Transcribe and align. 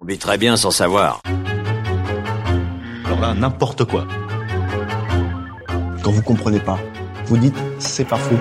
On 0.00 0.04
vit 0.04 0.18
très 0.18 0.36
bien 0.36 0.56
sans 0.56 0.70
savoir. 0.70 1.22
Alors 3.06 3.20
là, 3.20 3.32
n'importe 3.32 3.84
quoi. 3.84 4.06
Quand 6.02 6.10
vous 6.10 6.22
comprenez 6.22 6.60
pas, 6.60 6.78
vous 7.24 7.38
dites 7.38 7.56
c'est 7.78 8.04
pas 8.04 8.18
faux. 8.18 8.38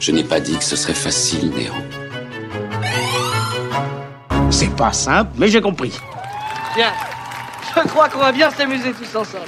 Je 0.00 0.10
n'ai 0.10 0.24
pas 0.24 0.40
dit 0.40 0.56
que 0.58 0.64
ce 0.64 0.74
serait 0.74 0.94
facile, 0.94 1.50
Néo. 1.50 1.72
C'est 4.50 4.74
pas 4.74 4.92
simple, 4.92 5.30
mais 5.38 5.46
j'ai 5.48 5.60
compris. 5.60 5.92
Bien. 6.74 6.92
Je 7.76 7.88
crois 7.88 8.08
qu'on 8.08 8.18
va 8.18 8.32
bien 8.32 8.50
s'amuser 8.50 8.92
tous 8.92 9.16
ensemble. 9.16 9.46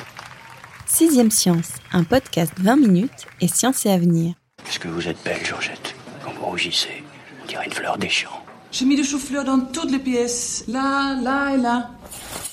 Sixième 0.86 1.32
Science, 1.32 1.72
un 1.92 2.04
podcast 2.04 2.52
20 2.58 2.76
minutes 2.76 3.26
et 3.40 3.48
science 3.48 3.84
et 3.84 3.90
avenir. 3.90 4.34
Est-ce 4.66 4.78
que 4.78 4.86
vous 4.88 5.08
êtes 5.08 5.22
belle, 5.24 5.44
Georgette 5.44 5.96
Quand 6.24 6.32
vous 6.34 6.44
rougissez, 6.46 7.02
on 7.42 7.46
dirait 7.46 7.66
une 7.66 7.72
fleur 7.72 7.98
des 7.98 8.08
champs. 8.08 8.43
J'ai 8.76 8.86
mis 8.86 8.96
du 8.96 9.04
chou-fleur 9.04 9.44
dans 9.44 9.60
toutes 9.60 9.92
les 9.92 10.00
pièces. 10.00 10.64
Là, 10.66 11.14
là 11.22 11.54
et 11.54 11.56
là. 11.56 11.90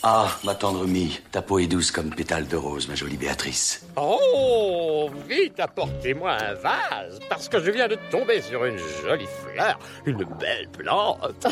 Ah, 0.04 0.28
ma 0.44 0.54
tendre 0.54 0.86
mie, 0.86 1.20
ta 1.32 1.42
peau 1.42 1.58
est 1.58 1.66
douce 1.66 1.90
comme 1.90 2.12
pétale 2.12 2.48
de 2.48 2.56
rose, 2.56 2.88
ma 2.88 2.94
jolie 2.94 3.18
Béatrice. 3.18 3.84
Oh, 3.96 5.10
vite 5.28 5.60
apportez-moi 5.60 6.32
un 6.32 6.54
vase, 6.54 7.20
parce 7.28 7.50
que 7.50 7.60
je 7.60 7.72
viens 7.72 7.88
de 7.88 7.98
tomber 8.12 8.40
sur 8.44 8.64
une 8.66 8.78
jolie 9.04 9.26
fleur, 9.26 9.80
une 10.06 10.24
belle 10.40 10.70
plante. 10.72 11.48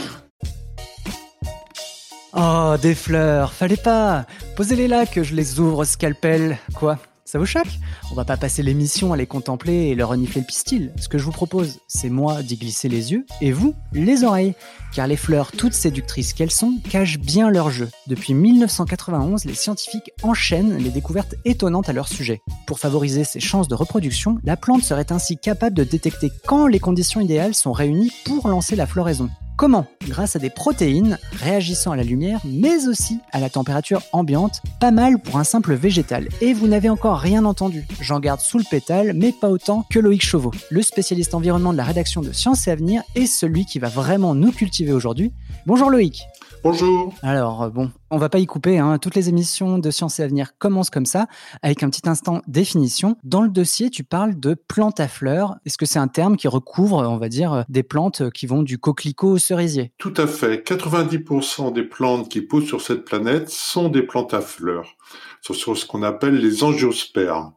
Oh, 2.34 2.76
des 2.80 2.94
fleurs, 2.94 3.54
fallait 3.54 3.76
pas. 3.76 4.28
Posez-les 4.56 4.88
là 4.88 5.08
que 5.08 5.24
je 5.24 5.34
les 5.34 5.60
ouvre 5.60 5.80
au 5.80 5.86
scalpel. 5.86 6.60
Quoi? 6.76 7.00
Ça 7.30 7.38
vous 7.38 7.46
choque? 7.46 7.78
On 8.12 8.16
va 8.16 8.26
pas 8.26 8.38
passer 8.38 8.64
l'émission 8.64 9.14
à 9.14 9.18
les 9.18 9.28
contempler 9.28 9.90
et 9.90 9.94
leur 9.94 10.10
renifler 10.10 10.42
le 10.42 10.48
pistil. 10.48 10.92
Ce 11.00 11.08
que 11.08 11.20
je 11.20 11.24
vous 11.24 11.32
propose, 11.32 11.78
c'est 11.88 12.10
moi 12.10 12.42
d'y 12.42 12.56
glisser 12.56 12.90
les 12.90 13.12
yeux 13.12 13.28
et 13.40 13.52
vous, 13.52 13.76
les 13.94 14.24
oreilles. 14.24 14.56
Car 14.96 15.06
les 15.06 15.16
fleurs, 15.16 15.52
toutes 15.52 15.76
séductrices 15.76 16.34
qu'elles 16.34 16.50
sont, 16.50 16.80
cachent 16.90 17.20
bien 17.20 17.52
leur 17.52 17.70
jeu. 17.70 17.88
Depuis 18.08 18.34
1991, 18.34 19.46
les 19.46 19.54
scientifiques 19.54 20.10
enchaînent 20.24 20.78
les 20.78 20.90
découvertes 20.90 21.36
étonnantes 21.46 21.88
à 21.88 21.94
leur 21.94 22.08
sujet. 22.08 22.42
Pour 22.66 22.80
favoriser 22.80 23.24
ses 23.24 23.40
chances 23.40 23.68
de 23.68 23.76
reproduction, 23.76 24.40
la 24.44 24.58
plante 24.58 24.82
serait 24.82 25.12
ainsi 25.12 25.38
capable 25.38 25.76
de 25.76 25.84
détecter 25.84 26.32
quand 26.48 26.66
les 26.66 26.80
conditions 26.80 27.22
idéales 27.22 27.54
sont 27.54 27.74
réunies 27.74 28.12
pour 28.26 28.48
lancer 28.48 28.76
la 28.76 28.88
floraison. 28.88 29.30
Comment 29.60 29.88
Grâce 30.08 30.38
à 30.38 30.40
des 30.40 30.50
protéines 30.50 31.20
réagissant 31.34 31.92
à 31.92 31.98
la 31.98 32.04
lumière, 32.04 32.40
mais 32.46 32.88
aussi 32.88 33.20
à 33.34 33.42
la 33.42 33.50
température 33.50 34.02
ambiante, 34.14 34.62
pas 34.80 34.92
mal 34.92 35.20
pour 35.20 35.36
un 35.36 35.44
simple 35.44 35.74
végétal. 35.74 36.30
Et 36.40 36.54
vous 36.54 36.70
n'avez 36.70 36.88
encore 36.88 37.20
rien 37.20 37.44
entendu. 37.44 37.86
J'en 38.00 38.22
garde 38.22 38.40
sous 38.40 38.58
le 38.58 38.64
pétale, 38.64 39.12
mais 39.14 39.34
pas 39.34 39.50
autant 39.50 39.86
que 39.92 40.00
Loïc 40.00 40.24
Chauveau, 40.24 40.52
le 40.72 40.82
spécialiste 40.82 41.34
environnement 41.34 41.74
de 41.74 41.78
la 41.78 41.84
rédaction 41.84 42.22
de 42.22 42.32
Sciences 42.32 42.70
et 42.70 42.72
Avenir, 42.72 43.04
et 43.16 43.26
celui 43.26 43.66
qui 43.66 43.80
va 43.80 43.90
vraiment 43.90 44.34
nous 44.34 44.54
cultiver 44.54 44.94
aujourd'hui. 44.94 45.34
Bonjour 45.66 45.90
Loïc 45.90 46.24
Bonjour. 46.62 47.14
Alors 47.24 47.64
euh, 47.64 47.70
bon, 47.70 47.90
on 48.10 48.18
va 48.18 48.28
pas 48.28 48.40
y 48.40 48.46
couper. 48.46 48.80
Hein. 48.80 48.98
Toutes 48.98 49.16
les 49.16 49.30
émissions 49.30 49.78
de 49.78 49.92
Sciences 49.92 50.20
et 50.20 50.24
Avenir 50.24 50.58
commencent 50.58 50.90
comme 50.90 51.06
ça, 51.06 51.28
avec 51.62 51.84
un 51.84 51.90
petit 51.90 52.08
instant 52.10 52.42
définition. 52.48 53.16
Dans 53.24 53.42
le 53.42 53.50
dossier, 53.50 53.90
tu 53.90 54.04
parles 54.04 54.38
de 54.38 54.56
plantes 54.56 55.00
à 55.00 55.08
fleurs. 55.08 55.56
Est-ce 55.66 55.78
que 55.78 55.86
c'est 55.86 56.00
un 56.00 56.10
terme 56.10 56.36
qui 56.36 56.50
recouvre, 56.50 56.98
on 56.98 57.18
va 57.18 57.30
dire, 57.30 57.64
des 57.70 57.84
plantes 57.84 58.30
qui 58.32 58.46
vont 58.46 58.62
du 58.62 58.78
coquelicot 58.78 59.32
au 59.32 59.38
cerisier? 59.38 59.94
Tout 59.98 60.14
à 60.18 60.28
fait. 60.28 60.68
90% 60.68 61.72
des 61.72 61.84
plantes 61.84 62.30
qui 62.30 62.42
poussent 62.42 62.68
sur 62.68 62.82
cette 62.82 63.06
planète 63.06 63.50
sont 63.50 63.88
des 63.88 64.04
plantes 64.04 64.34
à 64.34 64.42
fleurs. 64.42 64.98
Ce 65.42 65.54
sont 65.54 65.76
ce 65.76 65.86
qu'on 65.86 66.04
appelle 66.04 66.36
les 66.36 66.64
angiospermes 66.64 67.54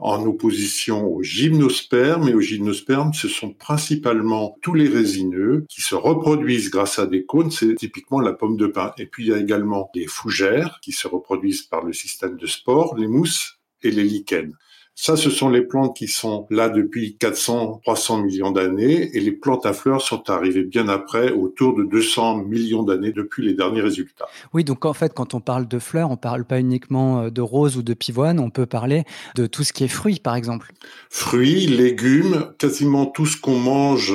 en 0.00 0.24
opposition 0.26 1.06
aux 1.06 1.22
gymnospermes. 1.22 2.28
Et 2.28 2.34
aux 2.34 2.40
gymnospermes, 2.40 3.12
ce 3.12 3.28
sont 3.28 3.52
principalement 3.52 4.56
tous 4.62 4.74
les 4.74 4.88
résineux 4.88 5.64
qui 5.68 5.80
se 5.82 5.94
reproduisent 5.94 6.70
grâce 6.70 6.98
à 6.98 7.06
des 7.06 7.24
cônes. 7.24 7.50
C'est 7.50 7.74
typiquement 7.74 8.20
la 8.20 8.32
pomme 8.32 8.56
de 8.56 8.66
pin. 8.66 8.92
Et 8.98 9.06
puis 9.06 9.24
il 9.24 9.28
y 9.30 9.34
a 9.34 9.38
également 9.38 9.90
les 9.94 10.06
fougères 10.06 10.78
qui 10.82 10.92
se 10.92 11.06
reproduisent 11.06 11.62
par 11.62 11.84
le 11.84 11.92
système 11.92 12.36
de 12.36 12.46
spores, 12.46 12.96
les 12.96 13.08
mousses 13.08 13.58
et 13.82 13.90
les 13.90 14.04
lichens. 14.04 14.54
Ça, 15.02 15.16
ce 15.16 15.30
sont 15.30 15.48
les 15.48 15.62
plantes 15.62 15.96
qui 15.96 16.08
sont 16.08 16.46
là 16.50 16.68
depuis 16.68 17.16
400, 17.16 17.80
300 17.82 18.22
millions 18.22 18.50
d'années, 18.50 19.16
et 19.16 19.20
les 19.20 19.32
plantes 19.32 19.64
à 19.64 19.72
fleurs 19.72 20.02
sont 20.02 20.28
arrivées 20.28 20.62
bien 20.62 20.88
après, 20.88 21.32
autour 21.32 21.74
de 21.74 21.84
200 21.84 22.44
millions 22.44 22.82
d'années 22.82 23.10
depuis 23.10 23.42
les 23.42 23.54
derniers 23.54 23.80
résultats. 23.80 24.26
Oui, 24.52 24.62
donc 24.62 24.84
en 24.84 24.92
fait, 24.92 25.14
quand 25.14 25.32
on 25.32 25.40
parle 25.40 25.66
de 25.66 25.78
fleurs, 25.78 26.10
on 26.10 26.18
parle 26.18 26.44
pas 26.44 26.60
uniquement 26.60 27.22
euh, 27.22 27.30
de 27.30 27.40
roses 27.40 27.78
ou 27.78 27.82
de 27.82 27.94
pivoine, 27.94 28.38
on 28.38 28.50
peut 28.50 28.66
parler 28.66 29.04
de 29.36 29.46
tout 29.46 29.64
ce 29.64 29.72
qui 29.72 29.84
est 29.84 29.88
fruits, 29.88 30.20
par 30.20 30.36
exemple. 30.36 30.74
Fruits, 31.08 31.66
légumes, 31.66 32.52
quasiment 32.58 33.06
tout 33.06 33.24
ce 33.24 33.40
qu'on 33.40 33.58
mange 33.58 34.12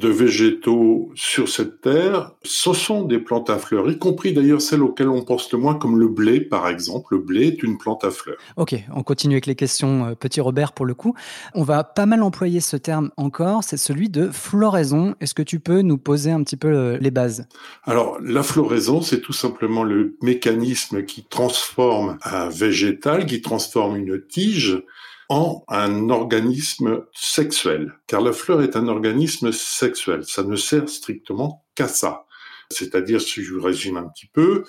de 0.00 0.08
végétaux 0.08 1.12
sur 1.14 1.48
cette 1.48 1.80
terre, 1.80 2.32
ce 2.42 2.72
sont 2.72 3.02
des 3.02 3.20
plantes 3.20 3.50
à 3.50 3.58
fleurs, 3.58 3.88
y 3.88 4.00
compris 4.00 4.32
d'ailleurs 4.32 4.60
celles 4.60 4.82
auxquelles 4.82 5.10
on 5.10 5.22
pense 5.22 5.52
le 5.52 5.60
moins, 5.60 5.76
comme 5.76 6.00
le 6.00 6.08
blé, 6.08 6.40
par 6.40 6.66
exemple. 6.66 7.14
Le 7.14 7.18
blé 7.18 7.46
est 7.46 7.62
une 7.62 7.78
plante 7.78 8.02
à 8.02 8.10
fleurs. 8.10 8.38
Ok, 8.56 8.74
on 8.92 9.04
continue 9.04 9.34
avec 9.34 9.46
les 9.46 9.54
questions 9.54 10.06
euh, 10.06 10.14
petit 10.24 10.40
Robert 10.40 10.72
pour 10.72 10.86
le 10.86 10.94
coup. 10.94 11.14
On 11.52 11.62
va 11.62 11.84
pas 11.84 12.06
mal 12.06 12.22
employer 12.22 12.60
ce 12.60 12.78
terme 12.78 13.10
encore, 13.18 13.62
c'est 13.62 13.76
celui 13.76 14.08
de 14.08 14.30
floraison. 14.30 15.14
Est-ce 15.20 15.34
que 15.34 15.42
tu 15.42 15.60
peux 15.60 15.82
nous 15.82 15.98
poser 15.98 16.30
un 16.30 16.42
petit 16.42 16.56
peu 16.56 16.68
euh, 16.68 16.98
les 16.98 17.10
bases? 17.10 17.46
Alors, 17.84 18.18
la 18.22 18.42
floraison, 18.42 19.02
c'est 19.02 19.20
tout 19.20 19.34
simplement 19.34 19.82
le 19.82 20.16
mécanisme 20.22 21.04
qui 21.04 21.24
transforme 21.24 22.16
un 22.24 22.48
végétal, 22.48 23.26
qui 23.26 23.42
transforme 23.42 23.96
une 23.96 24.26
tige 24.26 24.82
en 25.28 25.62
un 25.68 26.08
organisme 26.08 27.02
sexuel. 27.12 27.92
Car 28.06 28.22
la 28.22 28.32
fleur 28.32 28.62
est 28.62 28.76
un 28.76 28.88
organisme 28.88 29.52
sexuel. 29.52 30.24
Ça 30.24 30.42
ne 30.42 30.56
sert 30.56 30.88
strictement 30.88 31.64
qu'à 31.74 31.88
ça. 31.88 32.24
C'est-à-dire, 32.70 33.20
si 33.20 33.42
je 33.42 33.54
vous 33.54 33.62
résume 33.62 33.96
un 33.96 34.08
petit 34.08 34.26
peu, 34.26 34.64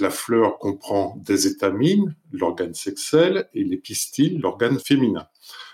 la 0.00 0.10
fleur 0.10 0.58
comprend 0.58 1.16
des 1.24 1.46
étamines, 1.46 2.14
l'organe 2.32 2.74
sexuel, 2.74 3.48
et 3.54 3.64
les 3.64 3.76
pistils, 3.76 4.38
l'organe 4.40 4.78
féminin. 4.78 5.28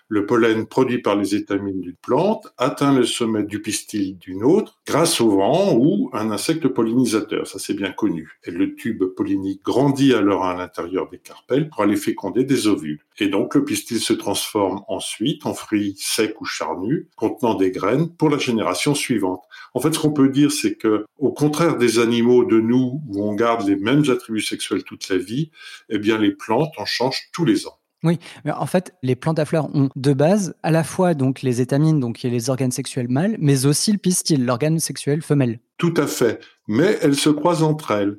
Le 0.09 0.27
pollen 0.27 0.67
produit 0.67 1.01
par 1.01 1.17
les 1.17 1.35
étamines 1.35 1.81
d'une 1.81 1.97
plante 1.97 2.53
atteint 2.59 2.95
le 2.95 3.07
sommet 3.07 3.43
du 3.43 3.63
pistil 3.63 4.19
d'une 4.19 4.45
autre 4.45 4.79
grâce 4.87 5.21
au 5.21 5.31
vent 5.31 5.75
ou 5.75 6.11
un 6.13 6.31
insecte 6.31 6.69
pollinisateur, 6.69 7.47
ça 7.47 7.59
c'est 7.59 7.75
bien 7.75 7.91
connu. 7.91 8.39
Et 8.45 8.51
le 8.51 8.75
tube 8.75 9.03
pollinique 9.17 9.63
grandit 9.65 10.13
alors 10.13 10.45
à 10.45 10.55
l'intérieur 10.55 11.09
des 11.09 11.19
carpelles 11.19 11.71
pour 11.71 11.83
aller 11.83 11.97
féconder 11.97 12.45
des 12.45 12.67
ovules. 12.67 13.01
Et 13.19 13.29
donc 13.29 13.55
le 13.55 13.65
pistil 13.65 13.99
se 13.99 14.13
transforme 14.13 14.83
ensuite 14.89 15.47
en 15.47 15.55
fruit 15.55 15.95
sec 15.99 16.41
ou 16.41 16.45
charnu 16.45 17.09
contenant 17.17 17.55
des 17.55 17.71
graines 17.71 18.11
pour 18.11 18.29
la 18.29 18.39
génération 18.39 18.95
suivante. 18.95 19.43
En 19.73 19.81
fait, 19.81 19.95
ce 19.95 19.99
qu'on 19.99 20.13
peut 20.13 20.29
dire, 20.29 20.53
c'est 20.53 20.75
que, 20.75 21.05
au 21.19 21.33
contraire 21.33 21.77
des 21.77 21.99
animaux 21.99 22.45
de 22.45 22.61
nous, 22.61 23.01
où 23.09 23.25
on 23.25 23.35
garde 23.35 23.67
les 23.67 23.77
mêmes 23.77 24.05
attributs 24.11 24.41
sexuels 24.41 24.85
toute 24.85 25.09
la 25.09 25.17
vie, 25.17 25.51
eh 25.89 25.99
bien, 25.99 26.19
les 26.19 26.33
plantes 26.33 26.73
en 26.77 26.85
changent 26.85 27.31
tous 27.33 27.45
les 27.45 27.67
ans. 27.67 27.79
Oui, 28.05 28.19
mais 28.45 28.53
en 28.53 28.67
fait, 28.67 28.95
les 29.03 29.17
plantes 29.17 29.39
à 29.39 29.47
fleurs 29.47 29.75
ont 29.75 29.89
de 29.97 30.13
base 30.13 30.55
à 30.63 30.71
la 30.71 30.85
fois 30.85 31.15
donc 31.15 31.41
les 31.41 31.63
étamines, 31.63 32.01
donc 32.01 32.23
les 32.23 32.51
organes 32.51 32.71
sexuels 32.71 33.09
mâles, 33.09 33.37
mais 33.39 33.65
aussi 33.65 33.93
le 33.93 33.99
pistil, 33.99 34.45
l'organe 34.45 34.79
sexuel 34.79 35.23
femelle. 35.23 35.59
Tout 35.79 35.95
à 35.97 36.07
fait, 36.07 36.41
mais 36.69 36.99
elles 37.01 37.17
se 37.17 37.31
croisent 37.31 37.63
entre 37.63 37.93
elles. 37.93 38.19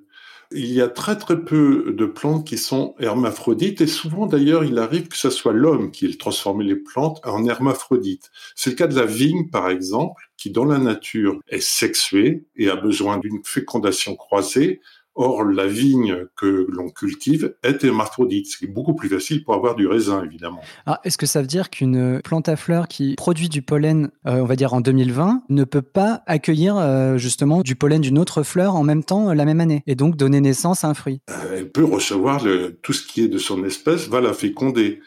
Il 0.52 0.72
y 0.72 0.82
a 0.82 0.88
très 0.88 1.18
très 1.18 1.44
peu 1.44 1.94
de 1.96 2.06
plantes 2.06 2.48
qui 2.48 2.58
sont 2.58 2.96
hermaphrodites 3.00 3.82
et 3.82 3.88
souvent 3.88 4.28
d'ailleurs 4.28 4.64
il 4.64 4.78
arrive 4.78 5.08
que 5.08 5.18
ce 5.18 5.32
soit 5.32 5.54
l'homme 5.54 5.92
qui 5.92 6.06
ait 6.06 6.18
transformé 6.18 6.64
les 6.64 6.76
plantes 6.76 7.20
en 7.26 7.46
hermaphrodites. 7.46 8.30
C'est 8.56 8.70
le 8.70 8.76
cas 8.76 8.88
de 8.88 8.96
la 8.96 9.06
vigne 9.06 9.50
par 9.50 9.70
exemple 9.70 10.30
qui 10.38 10.52
dans 10.52 10.66
la 10.66 10.78
nature 10.78 11.40
est 11.50 11.64
sexuée 11.64 12.46
et 12.56 12.70
a 12.70 12.76
besoin 12.76 13.18
d'une 13.18 13.42
fécondation 13.44 14.16
croisée 14.16 14.82
Or, 15.16 15.46
la 15.46 15.68
vigne 15.68 16.26
que 16.36 16.68
l'on 16.70 16.90
cultive 16.90 17.56
est 17.64 17.84
hermaphrodite, 17.84 18.48
ce 18.48 18.58
qui 18.58 18.66
est 18.66 18.70
beaucoup 18.70 18.96
plus 18.96 19.10
facile 19.10 19.44
pour 19.44 19.54
avoir 19.54 19.76
du 19.76 19.88
raisin, 19.88 20.24
évidemment. 20.24 20.62
Ah, 20.86 21.00
Est-ce 21.06 21.18
que 21.18 21.26
ça 21.26 21.42
veut 21.42 21.48
dire 21.48 21.70
qu'une 21.70 22.22
plante 22.22 22.50
à 22.50 22.56
fleurs 22.56 22.88
qui 22.88 23.16
produit 23.16 23.48
du 23.48 23.62
pollen, 23.62 24.12
euh, 24.28 24.42
on 24.42 24.46
va 24.46 24.56
dire 24.56 24.74
en 24.74 24.82
2020, 24.82 25.44
ne 25.50 25.64
peut 25.64 25.82
pas 25.82 26.24
accueillir 26.28 26.76
euh, 26.78 27.18
justement 27.18 27.62
du 27.62 27.76
pollen 27.76 28.02
d'une 28.02 28.20
autre 28.20 28.44
fleur 28.44 28.76
en 28.76 28.84
même 28.84 29.04
temps 29.04 29.30
euh, 29.30 29.34
la 29.34 29.46
même 29.46 29.62
année 29.62 29.84
et 29.88 29.96
donc 29.96 30.18
donner 30.18 30.42
naissance 30.42 30.84
à 30.84 30.90
un 30.90 30.94
fruit? 30.94 31.22
Elle 31.54 31.72
peut 31.72 31.86
recevoir 31.86 32.44
le, 32.44 32.78
tout 32.82 32.94
ce 32.94 33.08
qui 33.08 33.22
est 33.24 33.28
de 33.28 33.38
son 33.38 33.64
espèce, 33.64 34.08
va 34.10 34.20
la 34.22 34.34
féconder. 34.34 35.00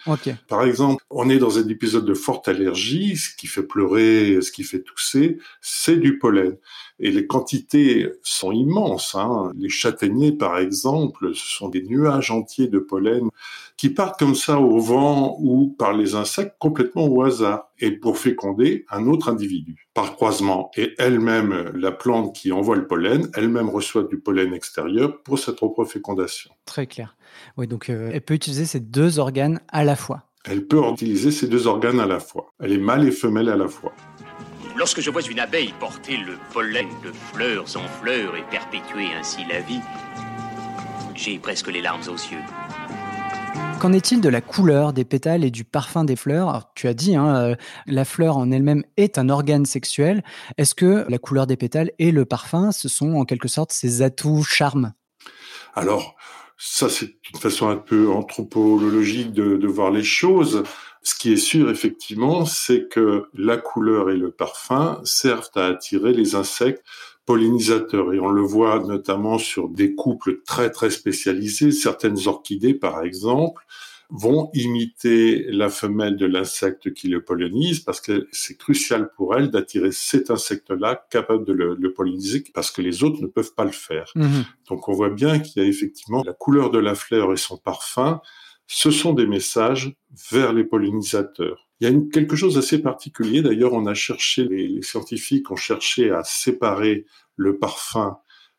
Par 0.49 0.65
exemple, 0.65 1.05
on 1.11 1.29
est 1.29 1.39
dans 1.39 1.59
un 1.59 1.69
épisode 1.69 2.07
de 2.07 2.15
forte 2.15 2.49
allergie, 2.49 3.17
ce 3.17 3.35
qui 3.37 3.47
fait 3.47 3.63
pleurer, 3.63 4.41
ce 4.41 4.53
qui 4.53 4.65
fait 4.65 4.81
tousser, 4.81 5.39
c'est 5.61 5.97
du 5.97 6.19
pollen. 6.19 6.57
Et 7.01 7.11
les 7.11 7.27
quantités 7.27 8.09
sont 8.23 8.53
immenses. 8.53 9.15
Hein. 9.15 9.53
Les 9.57 9.69
châtaigniers, 9.69 10.33
par 10.33 10.59
exemple, 10.59 11.35
ce 11.35 11.59
sont 11.59 11.69
des 11.69 11.83
nuages 11.83 12.31
entiers 12.31 12.69
de 12.69 12.79
pollen 12.79 13.29
qui 13.77 13.91
partent 13.91 14.19
comme 14.19 14.35
ça 14.35 14.59
au 14.59 14.79
vent 14.79 15.37
ou 15.41 15.75
par 15.79 15.93
les 15.93 16.17
insectes 16.17 16.57
complètement 16.59 17.07
au 17.07 17.23
hasard 17.23 17.69
et 17.79 17.93
pour 17.93 18.19
féconder 18.19 18.85
un 18.91 19.07
autre 19.07 19.29
individu 19.29 19.89
par 19.95 20.17
croisement. 20.17 20.71
Et 20.77 20.95
elle-même, 20.99 21.71
la 21.75 21.93
plante 21.93 22.35
qui 22.35 22.51
envoie 22.51 22.75
le 22.75 22.87
pollen, 22.87 23.31
elle-même 23.35 23.69
reçoit 23.69 24.03
du 24.03 24.19
pollen 24.19 24.53
extérieur 24.53 25.23
pour 25.23 25.39
sa 25.39 25.53
propre 25.53 25.85
fécondation. 25.85 26.51
Très 26.65 26.87
clair. 26.89 27.17
Oui, 27.57 27.69
donc 27.69 27.89
euh, 27.89 28.11
elle 28.13 28.21
peut 28.21 28.35
utiliser 28.35 28.65
ces 28.65 28.81
deux 28.81 29.21
organes 29.21 29.61
à 29.69 29.85
la 29.85 29.95
fois. 29.95 30.25
Elle 30.45 30.67
peut 30.67 30.81
utiliser 30.91 31.31
ces 31.31 31.47
deux 31.47 31.67
organes 31.67 32.01
à 32.01 32.07
la 32.07 32.21
fois. 32.21 32.53
Elle 32.61 32.73
est 32.73 32.79
mâle 32.79 33.07
et 33.07 33.11
femelle 33.11 33.49
à 33.49 33.57
la 33.57 33.69
fois. 33.69 33.93
Lorsque 34.79 35.01
je 35.01 35.11
vois 35.11 35.23
une 35.23 35.41
abeille 35.41 35.75
porter 35.81 36.17
le 36.17 36.39
pollen 36.53 36.87
de 37.03 37.11
fleurs 37.11 37.65
en 37.77 37.89
fleurs 38.01 38.37
et 38.37 38.45
perpétuer 38.49 39.09
ainsi 39.19 39.39
la 39.51 39.59
vie, 39.59 39.81
j'ai 41.17 41.37
presque 41.41 41.67
les 41.67 41.83
larmes 41.83 42.03
aux 42.07 42.13
yeux. 42.13 42.45
Qu'en 43.81 43.93
est-il 43.93 44.21
de 44.21 44.29
la 44.29 44.41
couleur 44.41 44.93
des 44.93 45.05
pétales 45.05 45.43
et 45.43 45.51
du 45.51 45.65
parfum 45.65 46.05
des 46.05 46.15
fleurs? 46.15 46.49
Alors, 46.49 46.71
Tu 46.77 46.87
as 46.87 46.95
dit, 46.95 47.17
hein, 47.17 47.35
euh, 47.35 47.57
la 47.87 48.05
fleur 48.05 48.37
en 48.37 48.53
elle-même 48.53 48.85
est 48.97 49.19
un 49.19 49.31
organe 49.31 49.67
sexuel. 49.67 50.23
Est-ce 50.59 50.77
que 50.77 51.05
la 51.09 51.19
couleur 51.19 51.49
des 51.49 51.57
pétales 51.57 51.91
et 51.99 52.13
le 52.13 52.25
parfum, 52.25 52.71
ce 52.71 52.89
sont 52.89 53.15
en 53.15 53.25
quelque 53.25 53.49
sorte 53.49 53.73
ses 53.73 54.03
atouts 54.03 54.45
charmes? 54.45 54.93
Alors, 55.75 56.15
ça, 56.57 56.89
c'est 56.89 57.17
une 57.33 57.41
façon 57.41 57.69
un 57.69 57.77
peu 57.77 58.13
anthropologique 58.13 59.33
de, 59.33 59.57
de 59.57 59.67
voir 59.67 59.91
les 59.91 60.05
choses. 60.05 60.63
Ce 61.03 61.15
qui 61.15 61.33
est 61.33 61.37
sûr, 61.37 61.71
effectivement, 61.71 62.45
c'est 62.45 62.89
que 62.89 63.25
la 63.35 63.57
couleur 63.57 64.11
et 64.11 64.17
le 64.17 64.31
parfum 64.31 65.01
servent 65.05 65.51
à 65.55 65.67
attirer 65.67 66.13
les 66.13 66.35
insectes 66.35 66.85
pollinisateurs. 67.27 68.13
Et 68.15 68.21
on 68.21 68.29
le 68.29 68.43
voit 68.43 68.81
notamment 68.81 69.39
sur 69.39 69.69
des 69.69 69.95
couples 69.95 70.41
très, 70.47 70.71
très 70.71 70.91
spécialisés. 70.91 71.73
Certaines 71.73 72.27
orchidées, 72.27 72.75
par 72.75 73.03
exemple, 73.03 73.65
vont 74.11 74.51
imiter 74.55 75.45
la 75.51 75.69
femelle 75.69 76.17
de 76.17 76.25
l'insecte 76.25 76.95
qui 76.95 77.09
le 77.09 77.23
pollinise 77.23 77.81
parce 77.81 78.01
que 78.01 78.27
c'est 78.33 78.57
crucial 78.57 79.11
pour 79.15 79.37
elle 79.37 79.51
d'attirer 79.51 79.93
cet 79.93 80.31
insecte-là 80.31 81.07
capable 81.11 81.45
de 81.45 81.53
le, 81.53 81.77
le, 81.79 81.93
polliniser 81.93 82.43
parce 82.55 82.71
que 82.71 82.81
les 82.81 83.05
autres 83.05 83.21
ne 83.21 83.27
peuvent 83.27 83.55
pas 83.55 83.65
le 83.65 83.73
faire. 83.73 84.11
Mmh. 84.15 84.41
Donc 84.71 84.89
on 84.89 84.93
voit 84.95 85.11
bien 85.11 85.39
qu'il 85.41 85.63
y 85.63 85.67
a 85.67 85.69
effectivement 85.69 86.23
la 86.25 86.33
couleur 86.33 86.71
de 86.71 86.79
la 86.79 86.95
fleur 86.95 87.33
et 87.33 87.37
son 87.37 87.59
parfum. 87.59 88.23
Ce 88.69 88.91
sont 88.91 89.15
des 89.15 89.27
messages 89.27 89.97
vers 90.31 90.53
les 90.53 90.63
pollinisateurs. 90.63 91.69
Il 91.81 91.89
y 91.89 91.93
a 91.93 92.01
quelque 92.13 92.37
chose 92.37 92.55
d'assez 92.55 92.81
particulier. 92.81 93.43
D'ailleurs, 93.43 93.73
on 93.73 93.87
a 93.87 93.95
cherché, 93.95 94.45
les, 94.45 94.69
les 94.69 94.83
scientifiques 94.83 95.51
ont 95.51 95.57
cherché 95.57 96.11
à 96.11 96.23
séparer 96.23 97.07
le 97.35 97.59
parfum 97.59 98.19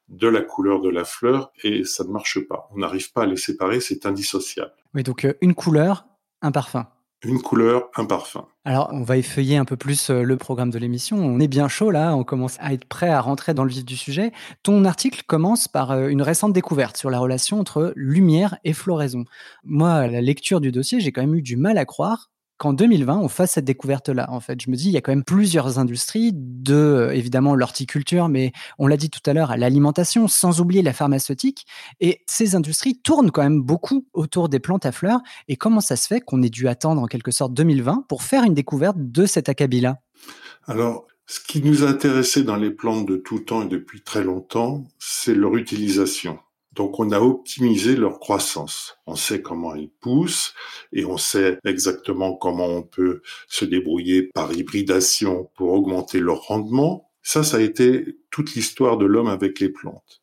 de 0.09 0.27
la 0.27 0.41
couleur 0.41 0.81
de 0.81 0.89
la 0.89 1.05
fleur 1.05 1.51
et 1.63 1.83
ça 1.83 2.03
ne 2.03 2.09
marche 2.09 2.39
pas. 2.47 2.67
On 2.71 2.79
n'arrive 2.79 3.13
pas 3.13 3.23
à 3.23 3.25
les 3.27 3.37
séparer, 3.37 3.79
c'est 3.79 4.05
indissociable. 4.05 4.73
Oui, 4.95 5.03
donc 5.03 5.25
euh, 5.25 5.33
une 5.41 5.53
couleur, 5.53 6.05
un 6.41 6.51
parfum. 6.51 6.87
Une 7.23 7.41
couleur, 7.41 7.89
un 7.97 8.05
parfum. 8.05 8.47
Alors, 8.63 8.89
on 8.93 9.03
va 9.03 9.17
effeuiller 9.17 9.57
un 9.57 9.65
peu 9.65 9.75
plus 9.75 10.09
euh, 10.09 10.23
le 10.23 10.37
programme 10.37 10.69
de 10.69 10.79
l'émission. 10.79 11.17
On 11.17 11.41
est 11.41 11.49
bien 11.49 11.67
chaud 11.67 11.91
là, 11.91 12.15
on 12.15 12.23
commence 12.23 12.55
à 12.61 12.73
être 12.73 12.85
prêt 12.85 13.09
à 13.09 13.19
rentrer 13.19 13.53
dans 13.53 13.65
le 13.65 13.69
vif 13.69 13.83
du 13.83 13.97
sujet. 13.97 14.31
Ton 14.63 14.85
article 14.85 15.23
commence 15.27 15.67
par 15.67 15.91
euh, 15.91 16.07
une 16.07 16.21
récente 16.21 16.53
découverte 16.53 16.95
sur 16.95 17.09
la 17.09 17.19
relation 17.19 17.59
entre 17.59 17.91
lumière 17.97 18.57
et 18.63 18.71
floraison. 18.71 19.25
Moi, 19.65 19.91
à 19.91 20.07
la 20.07 20.21
lecture 20.21 20.61
du 20.61 20.71
dossier, 20.71 21.01
j'ai 21.01 21.11
quand 21.11 21.21
même 21.21 21.35
eu 21.35 21.41
du 21.41 21.57
mal 21.57 21.77
à 21.77 21.83
croire 21.83 22.29
qu'en 22.59 22.73
2020, 22.73 23.17
on 23.17 23.29
fasse 23.29 23.53
cette 23.53 23.65
découverte-là. 23.65 24.29
En 24.29 24.41
fait, 24.41 24.61
je 24.61 24.69
me 24.69 24.75
dis, 24.75 24.89
il 24.89 24.91
y 24.91 24.97
a 24.97 25.01
quand 25.01 25.11
même 25.11 25.23
plusieurs 25.23 25.79
industries 25.79 26.31
de, 26.33 26.75
euh, 26.75 27.15
évidemment, 27.15 27.55
l'horticulture, 27.55 28.27
mais 28.27 28.51
on 28.77 28.85
l'a 28.85 28.97
dit 28.97 29.09
tout 29.09 29.21
à 29.25 29.33
l'heure, 29.33 29.57
l'alimentation, 29.57 30.27
sans 30.27 30.61
oublier 30.61 30.81
la 30.81 30.93
pharmaceutique. 30.93 31.65
Et 32.01 32.21
ces 32.27 32.55
industries 32.55 32.99
tournent 32.99 33.31
quand 33.31 33.41
même 33.41 33.61
beaucoup 33.61 34.05
autour 34.13 34.49
des 34.49 34.59
plantes 34.59 34.85
à 34.85 34.91
fleurs. 34.91 35.21
Et 35.47 35.55
comment 35.55 35.81
ça 35.81 35.95
se 35.95 36.05
fait 36.05 36.19
qu'on 36.19 36.43
ait 36.43 36.49
dû 36.49 36.67
attendre 36.67 37.01
en 37.01 37.07
quelque 37.07 37.31
sorte 37.31 37.53
2020 37.53 38.05
pour 38.09 38.23
faire 38.23 38.43
une 38.43 38.53
découverte 38.53 38.97
de 38.99 39.25
cet 39.25 39.49
acabit-là? 39.49 39.99
Alors, 40.67 41.07
ce 41.25 41.39
qui 41.39 41.61
nous 41.61 41.83
a 41.83 41.93
dans 41.93 42.55
les 42.57 42.71
plantes 42.71 43.07
de 43.07 43.15
tout 43.15 43.39
temps 43.39 43.61
et 43.61 43.67
depuis 43.67 44.01
très 44.01 44.23
longtemps, 44.23 44.85
c'est 44.99 45.35
leur 45.35 45.55
utilisation. 45.55 46.39
Donc 46.79 46.97
on 46.97 47.11
a 47.11 47.19
optimisé 47.19 47.97
leur 47.97 48.21
croissance. 48.21 48.97
On 49.05 49.17
sait 49.17 49.41
comment 49.41 49.75
elles 49.75 49.89
poussent 49.99 50.53
et 50.93 51.03
on 51.03 51.17
sait 51.17 51.59
exactement 51.65 52.37
comment 52.37 52.67
on 52.67 52.83
peut 52.83 53.21
se 53.49 53.65
débrouiller 53.65 54.29
par 54.33 54.53
hybridation 54.53 55.51
pour 55.57 55.73
augmenter 55.73 56.21
leur 56.21 56.43
rendement. 56.43 57.11
Ça, 57.21 57.43
ça 57.43 57.57
a 57.57 57.59
été 57.59 58.19
toute 58.31 58.55
l'histoire 58.55 58.97
de 58.97 59.05
l'homme 59.05 59.27
avec 59.27 59.59
les 59.59 59.67
plantes. 59.67 60.21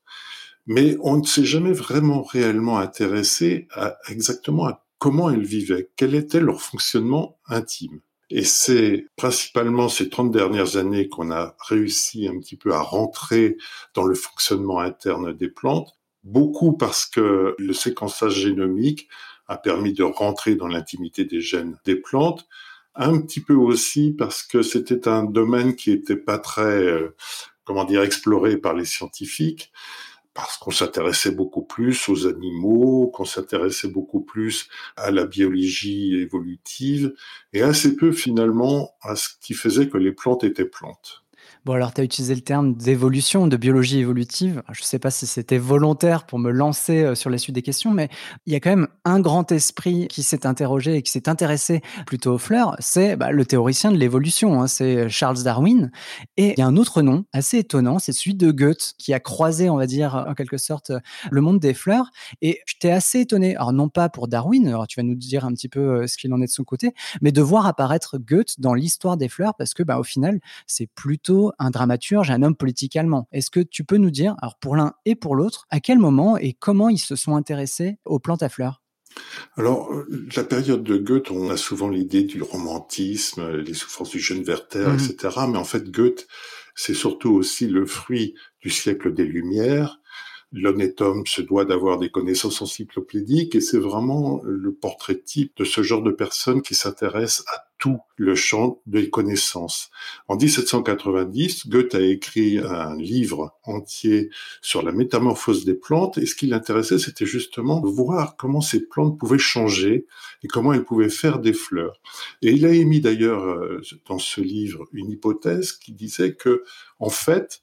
Mais 0.66 0.96
on 1.02 1.18
ne 1.18 1.24
s'est 1.24 1.44
jamais 1.44 1.74
vraiment 1.74 2.22
réellement 2.22 2.78
intéressé 2.78 3.68
à 3.72 3.98
exactement 4.08 4.66
à 4.66 4.86
comment 4.96 5.28
elles 5.28 5.44
vivaient, 5.44 5.90
quel 5.94 6.14
était 6.14 6.40
leur 6.40 6.62
fonctionnement 6.62 7.38
intime. 7.48 8.00
Et 8.30 8.44
c'est 8.44 9.08
principalement 9.16 9.90
ces 9.90 10.08
30 10.08 10.30
dernières 10.30 10.78
années 10.78 11.10
qu'on 11.10 11.30
a 11.30 11.54
réussi 11.68 12.26
un 12.26 12.40
petit 12.40 12.56
peu 12.56 12.72
à 12.72 12.80
rentrer 12.80 13.58
dans 13.92 14.04
le 14.04 14.14
fonctionnement 14.14 14.80
interne 14.80 15.34
des 15.36 15.50
plantes 15.50 15.92
beaucoup 16.26 16.72
parce 16.72 17.06
que 17.06 17.54
le 17.56 17.72
séquençage 17.72 18.34
génomique 18.34 19.08
a 19.46 19.56
permis 19.56 19.92
de 19.92 20.02
rentrer 20.02 20.56
dans 20.56 20.66
l'intimité 20.66 21.24
des 21.24 21.40
gènes 21.40 21.78
des 21.84 21.96
plantes, 21.96 22.46
un 22.96 23.20
petit 23.20 23.40
peu 23.40 23.54
aussi 23.54 24.10
parce 24.10 24.42
que 24.42 24.62
c'était 24.62 25.08
un 25.08 25.24
domaine 25.24 25.76
qui 25.76 25.92
était 25.92 26.16
pas 26.16 26.38
très, 26.38 26.82
euh, 26.82 27.14
comment 27.64 27.84
dire, 27.84 28.02
exploré 28.02 28.56
par 28.56 28.74
les 28.74 28.84
scientifiques, 28.84 29.72
parce 30.34 30.58
qu'on 30.58 30.72
s'intéressait 30.72 31.30
beaucoup 31.30 31.62
plus 31.62 32.08
aux 32.08 32.26
animaux, 32.26 33.06
qu'on 33.14 33.24
s'intéressait 33.24 33.88
beaucoup 33.88 34.20
plus 34.20 34.68
à 34.96 35.10
la 35.10 35.26
biologie 35.26 36.16
évolutive, 36.16 37.14
et 37.52 37.62
assez 37.62 37.96
peu 37.96 38.10
finalement 38.12 38.90
à 39.00 39.14
ce 39.14 39.28
qui 39.40 39.54
faisait 39.54 39.88
que 39.88 39.96
les 39.96 40.12
plantes 40.12 40.44
étaient 40.44 40.66
plantes. 40.66 41.22
Bon, 41.66 41.72
alors 41.72 41.92
tu 41.92 42.00
as 42.00 42.04
utilisé 42.04 42.32
le 42.32 42.42
terme 42.42 42.74
d'évolution, 42.76 43.48
de 43.48 43.56
biologie 43.56 43.98
évolutive. 43.98 44.62
Je 44.70 44.82
ne 44.82 44.84
sais 44.84 45.00
pas 45.00 45.10
si 45.10 45.26
c'était 45.26 45.58
volontaire 45.58 46.24
pour 46.24 46.38
me 46.38 46.52
lancer 46.52 47.02
euh, 47.02 47.16
sur 47.16 47.28
la 47.28 47.38
suite 47.38 47.56
des 47.56 47.62
questions, 47.62 47.90
mais 47.90 48.08
il 48.46 48.52
y 48.52 48.56
a 48.56 48.60
quand 48.60 48.70
même 48.70 48.86
un 49.04 49.18
grand 49.18 49.50
esprit 49.50 50.06
qui 50.06 50.22
s'est 50.22 50.46
interrogé 50.46 50.94
et 50.94 51.02
qui 51.02 51.10
s'est 51.10 51.28
intéressé 51.28 51.82
plutôt 52.06 52.34
aux 52.34 52.38
fleurs, 52.38 52.76
c'est 52.78 53.16
bah, 53.16 53.32
le 53.32 53.44
théoricien 53.44 53.90
de 53.90 53.96
l'évolution, 53.96 54.62
hein, 54.62 54.68
c'est 54.68 55.08
Charles 55.08 55.42
Darwin. 55.42 55.90
Et 56.36 56.52
il 56.52 56.58
y 56.60 56.62
a 56.62 56.66
un 56.68 56.76
autre 56.76 57.02
nom 57.02 57.24
assez 57.32 57.58
étonnant, 57.58 57.98
c'est 57.98 58.12
celui 58.12 58.36
de 58.36 58.52
Goethe, 58.52 58.94
qui 58.96 59.12
a 59.12 59.18
croisé, 59.18 59.68
on 59.68 59.76
va 59.76 59.88
dire, 59.88 60.24
en 60.28 60.34
quelque 60.34 60.58
sorte, 60.58 60.92
le 61.32 61.40
monde 61.40 61.58
des 61.58 61.74
fleurs. 61.74 62.12
Et 62.42 62.60
j'étais 62.66 62.92
assez 62.92 63.22
étonné, 63.22 63.56
alors 63.56 63.72
non 63.72 63.88
pas 63.88 64.08
pour 64.08 64.28
Darwin, 64.28 64.68
alors 64.68 64.86
tu 64.86 65.00
vas 65.00 65.04
nous 65.04 65.16
dire 65.16 65.44
un 65.44 65.52
petit 65.52 65.68
peu 65.68 65.80
euh, 65.80 66.06
ce 66.06 66.16
qu'il 66.16 66.32
en 66.32 66.40
est 66.40 66.46
de 66.46 66.50
son 66.52 66.62
côté, 66.62 66.94
mais 67.22 67.32
de 67.32 67.42
voir 67.42 67.66
apparaître 67.66 68.18
Goethe 68.18 68.60
dans 68.60 68.74
l'histoire 68.74 69.16
des 69.16 69.28
fleurs, 69.28 69.56
parce 69.56 69.74
que 69.74 69.82
bah, 69.82 69.98
au 69.98 70.04
final, 70.04 70.38
c'est 70.68 70.86
plutôt 70.94 71.50
un 71.58 71.70
dramaturge, 71.70 72.30
un 72.30 72.42
homme 72.42 72.56
politique 72.56 72.96
allemand. 72.96 73.28
Est-ce 73.32 73.50
que 73.50 73.60
tu 73.60 73.84
peux 73.84 73.96
nous 73.96 74.10
dire, 74.10 74.34
alors 74.40 74.58
pour 74.58 74.76
l'un 74.76 74.94
et 75.04 75.14
pour 75.14 75.36
l'autre, 75.36 75.66
à 75.70 75.80
quel 75.80 75.98
moment 75.98 76.36
et 76.36 76.52
comment 76.52 76.88
ils 76.88 76.98
se 76.98 77.16
sont 77.16 77.36
intéressés 77.36 77.98
aux 78.04 78.18
plantes 78.18 78.42
à 78.42 78.48
fleurs 78.48 78.82
alors, 79.56 79.90
la 80.36 80.44
période 80.44 80.82
de 80.82 80.98
Goethe, 80.98 81.30
on 81.30 81.48
a 81.48 81.56
souvent 81.56 81.88
l'idée 81.88 82.24
du 82.24 82.42
romantisme, 82.42 83.50
les 83.50 83.72
souffrances 83.72 84.10
du 84.10 84.18
jeune 84.18 84.42
Werther, 84.42 84.88
mmh. 84.88 84.94
etc. 84.94 85.38
Mais 85.48 85.56
en 85.56 85.64
fait, 85.64 85.90
Goethe, 85.90 86.26
c'est 86.74 86.92
surtout 86.92 87.30
aussi 87.30 87.66
le 87.66 87.86
fruit 87.86 88.34
du 88.60 88.68
siècle 88.68 89.14
des 89.14 89.24
Lumières. 89.24 90.00
L'honnête 90.58 91.02
homme 91.02 91.26
se 91.26 91.42
doit 91.42 91.66
d'avoir 91.66 91.98
des 91.98 92.08
connaissances 92.08 92.62
encyclopédiques 92.62 93.54
et 93.54 93.60
c'est 93.60 93.78
vraiment 93.78 94.40
le 94.42 94.72
portrait 94.72 95.18
type 95.18 95.52
de 95.58 95.64
ce 95.64 95.82
genre 95.82 96.02
de 96.02 96.10
personne 96.10 96.62
qui 96.62 96.74
s'intéresse 96.74 97.44
à 97.52 97.66
tout 97.76 97.98
le 98.16 98.34
champ 98.34 98.80
des 98.86 99.10
connaissances. 99.10 99.90
En 100.28 100.36
1790, 100.36 101.68
Goethe 101.68 101.94
a 101.94 102.00
écrit 102.00 102.56
un 102.56 102.96
livre 102.96 103.54
entier 103.64 104.30
sur 104.62 104.82
la 104.82 104.92
métamorphose 104.92 105.66
des 105.66 105.74
plantes 105.74 106.16
et 106.16 106.24
ce 106.24 106.34
qui 106.34 106.46
l'intéressait, 106.46 106.98
c'était 106.98 107.26
justement 107.26 107.80
de 107.80 107.88
voir 107.88 108.36
comment 108.38 108.62
ces 108.62 108.86
plantes 108.86 109.18
pouvaient 109.18 109.36
changer 109.36 110.06
et 110.42 110.48
comment 110.48 110.72
elles 110.72 110.84
pouvaient 110.84 111.10
faire 111.10 111.38
des 111.38 111.52
fleurs. 111.52 112.00
Et 112.40 112.52
il 112.52 112.64
a 112.64 112.70
émis 112.70 113.02
d'ailleurs 113.02 113.60
dans 114.06 114.18
ce 114.18 114.40
livre 114.40 114.86
une 114.94 115.10
hypothèse 115.10 115.72
qui 115.72 115.92
disait 115.92 116.34
que, 116.34 116.64
en 116.98 117.10
fait, 117.10 117.60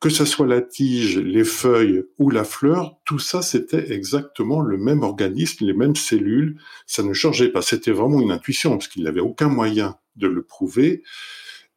que 0.00 0.10
ce 0.10 0.24
soit 0.24 0.46
la 0.46 0.62
tige, 0.62 1.18
les 1.18 1.44
feuilles 1.44 2.04
ou 2.18 2.30
la 2.30 2.44
fleur, 2.44 2.98
tout 3.04 3.18
ça 3.18 3.42
c'était 3.42 3.92
exactement 3.92 4.60
le 4.60 4.78
même 4.78 5.02
organisme, 5.02 5.66
les 5.66 5.72
mêmes 5.72 5.96
cellules, 5.96 6.60
ça 6.86 7.02
ne 7.02 7.12
changeait 7.12 7.50
pas. 7.50 7.62
C'était 7.62 7.90
vraiment 7.90 8.20
une 8.20 8.30
intuition 8.30 8.70
parce 8.70 8.88
qu'il 8.88 9.02
n'avait 9.02 9.20
aucun 9.20 9.48
moyen 9.48 9.96
de 10.16 10.28
le 10.28 10.42
prouver. 10.42 11.02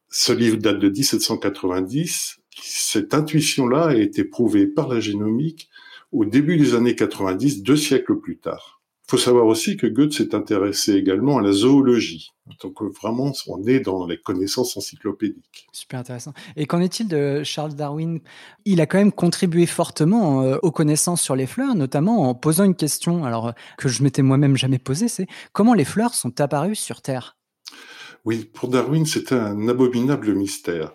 Ce 0.10 0.34
livre 0.34 0.58
date 0.58 0.80
de 0.80 0.90
1790. 0.90 2.38
Cette 2.62 3.14
intuition-là 3.14 3.88
a 3.88 3.96
été 3.96 4.24
prouvée 4.24 4.68
par 4.68 4.88
la 4.88 5.00
génomique 5.00 5.70
au 6.12 6.26
début 6.26 6.58
des 6.58 6.76
années 6.76 6.96
90, 6.96 7.64
deux 7.64 7.78
siècles 7.78 8.20
plus 8.20 8.38
tard. 8.38 8.81
Il 9.12 9.18
faut 9.18 9.24
savoir 9.26 9.46
aussi 9.46 9.76
que 9.76 9.88
Goethe 9.88 10.14
s'est 10.14 10.34
intéressé 10.34 10.94
également 10.94 11.40
à 11.40 11.42
la 11.42 11.52
zoologie. 11.52 12.32
Donc 12.64 12.82
vraiment, 12.82 13.34
on 13.48 13.62
est 13.66 13.82
dans 13.82 14.08
les 14.08 14.16
connaissances 14.16 14.78
encyclopédiques. 14.78 15.68
Super 15.74 16.00
intéressant. 16.00 16.34
Et 16.56 16.66
qu'en 16.66 16.80
est-il 16.80 17.10
de 17.10 17.44
Charles 17.44 17.74
Darwin? 17.74 18.22
Il 18.64 18.80
a 18.80 18.86
quand 18.86 19.00
même 19.00 19.12
contribué 19.12 19.66
fortement 19.66 20.44
euh, 20.44 20.60
aux 20.62 20.72
connaissances 20.72 21.22
sur 21.22 21.36
les 21.36 21.46
fleurs, 21.46 21.76
notamment 21.76 22.30
en 22.30 22.36
posant 22.36 22.64
une 22.64 22.74
question 22.74 23.26
alors 23.26 23.54
que 23.78 23.90
je 23.90 24.02
m'étais 24.02 24.22
moi-même 24.22 24.56
jamais 24.56 24.80
posée, 24.80 25.10
c'est 25.10 25.28
comment 25.52 25.74
les 25.74 25.84
fleurs 25.84 26.14
sont 26.14 26.40
apparues 26.40 26.76
sur 26.76 27.02
Terre? 27.02 27.36
Oui, 28.24 28.46
pour 28.54 28.70
Darwin, 28.70 29.06
c'était 29.06 29.36
un 29.36 29.68
abominable 29.68 30.34
mystère. 30.36 30.94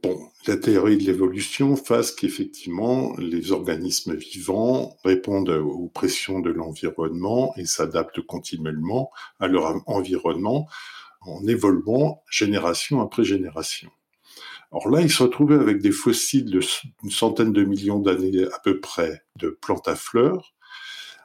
Bon, 0.00 0.30
la 0.46 0.56
théorie 0.56 0.96
de 0.96 1.04
l'évolution 1.04 1.74
fasse 1.74 2.12
qu'effectivement, 2.12 3.16
les 3.18 3.50
organismes 3.50 4.14
vivants 4.14 4.96
répondent 5.02 5.48
aux 5.48 5.88
pressions 5.88 6.38
de 6.38 6.50
l'environnement 6.50 7.52
et 7.56 7.64
s'adaptent 7.64 8.20
continuellement 8.20 9.10
à 9.40 9.48
leur 9.48 9.82
environnement 9.88 10.68
en 11.22 11.44
évoluant 11.48 12.22
génération 12.30 13.00
après 13.00 13.24
génération. 13.24 13.90
Alors 14.70 14.88
là, 14.88 15.00
ils 15.00 15.10
se 15.10 15.24
retrouvaient 15.24 15.58
avec 15.58 15.82
des 15.82 15.90
fossiles 15.90 16.44
d'une 16.44 17.10
centaine 17.10 17.52
de 17.52 17.64
millions 17.64 17.98
d'années 17.98 18.44
à 18.44 18.60
peu 18.62 18.78
près 18.78 19.24
de 19.36 19.48
plantes 19.48 19.88
à 19.88 19.96
fleurs, 19.96 20.54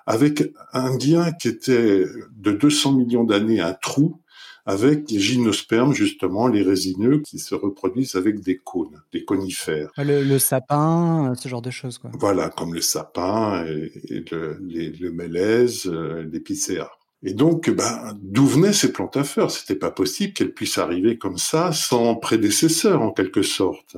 avec 0.08 0.52
un 0.72 0.98
lien 0.98 1.32
qui 1.32 1.48
était 1.48 2.06
de 2.32 2.52
200 2.52 2.94
millions 2.94 3.24
d'années, 3.24 3.60
un 3.60 3.74
trou 3.74 4.23
avec 4.66 5.12
les 5.12 5.20
gymnospermes, 5.20 5.94
justement, 5.94 6.48
les 6.48 6.62
résineux 6.62 7.20
qui 7.20 7.40
se 7.40 7.54
reproduisent 7.54 8.16
avec 8.16 8.40
des 8.40 8.58
cônes, 8.58 9.02
des 9.12 9.26
conifères. 9.26 9.92
Le, 9.98 10.38
sapin, 10.38 11.32
euh, 11.32 11.36
ce 11.36 11.50
genre 11.50 11.62
de 11.62 11.70
choses, 11.70 11.98
quoi. 11.98 12.12
Voilà, 12.14 12.50
comme 12.50 12.74
le 12.74 12.82
sapin 12.82 13.66
et, 13.66 14.24
le, 14.32 14.60
les, 14.66 14.90
le 14.92 15.12
mélèze, 15.12 15.88
euh, 15.88 16.28
l'épicéa. 16.32 16.90
Et 17.24 17.34
donc, 17.34 17.70
ben, 17.70 18.18
d'où 18.22 18.46
venaient 18.46 18.74
ces 18.74 18.92
plantes 18.92 19.18
à 19.18 19.24
fleurs 19.24 19.52
C'était 19.52 19.76
pas 19.76 19.92
possible 19.92 20.34
qu'elles 20.34 20.54
puissent 20.54 20.78
arriver 20.78 21.18
comme 21.18 21.38
ça, 21.38 21.72
sans 21.72 22.16
prédécesseur, 22.16 23.02
en 23.02 23.12
quelque 23.12 23.42
sorte, 23.42 23.98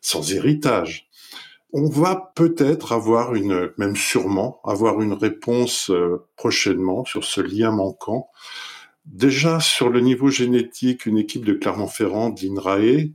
sans 0.00 0.32
héritage. 0.32 1.08
On 1.72 1.88
va 1.88 2.32
peut-être 2.34 2.92
avoir 2.92 3.34
une, 3.36 3.70
même 3.78 3.94
sûrement, 3.94 4.60
avoir 4.64 5.00
une 5.00 5.12
réponse 5.12 5.90
euh, 5.90 6.26
prochainement 6.36 7.04
sur 7.04 7.24
ce 7.24 7.40
lien 7.40 7.70
manquant 7.70 8.28
Déjà, 9.06 9.60
sur 9.60 9.88
le 9.88 10.00
niveau 10.00 10.28
génétique, 10.28 11.06
une 11.06 11.18
équipe 11.18 11.44
de 11.44 11.54
Clermont-Ferrand, 11.54 12.30
d'INRAE, 12.30 13.10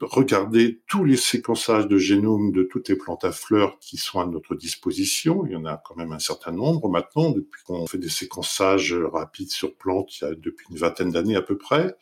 regardait 0.00 0.80
tous 0.88 1.04
les 1.04 1.16
séquençages 1.16 1.86
de 1.86 1.96
génome 1.96 2.52
de 2.52 2.64
toutes 2.64 2.88
les 2.88 2.96
plantes 2.96 3.24
à 3.24 3.32
fleurs 3.32 3.78
qui 3.78 3.96
sont 3.96 4.20
à 4.20 4.26
notre 4.26 4.54
disposition. 4.54 5.44
Il 5.46 5.52
y 5.52 5.56
en 5.56 5.64
a 5.64 5.80
quand 5.84 5.96
même 5.96 6.12
un 6.12 6.18
certain 6.18 6.52
nombre 6.52 6.88
maintenant, 6.88 7.30
depuis 7.30 7.62
qu'on 7.64 7.86
fait 7.86 7.98
des 7.98 8.08
séquençages 8.08 8.94
rapides 8.94 9.50
sur 9.50 9.74
plantes, 9.76 10.20
il 10.20 10.24
y 10.24 10.26
a 10.26 10.34
depuis 10.34 10.66
une 10.70 10.76
vingtaine 10.76 11.10
d'années 11.10 11.36
à 11.36 11.42
peu 11.42 11.56
près. 11.56 11.96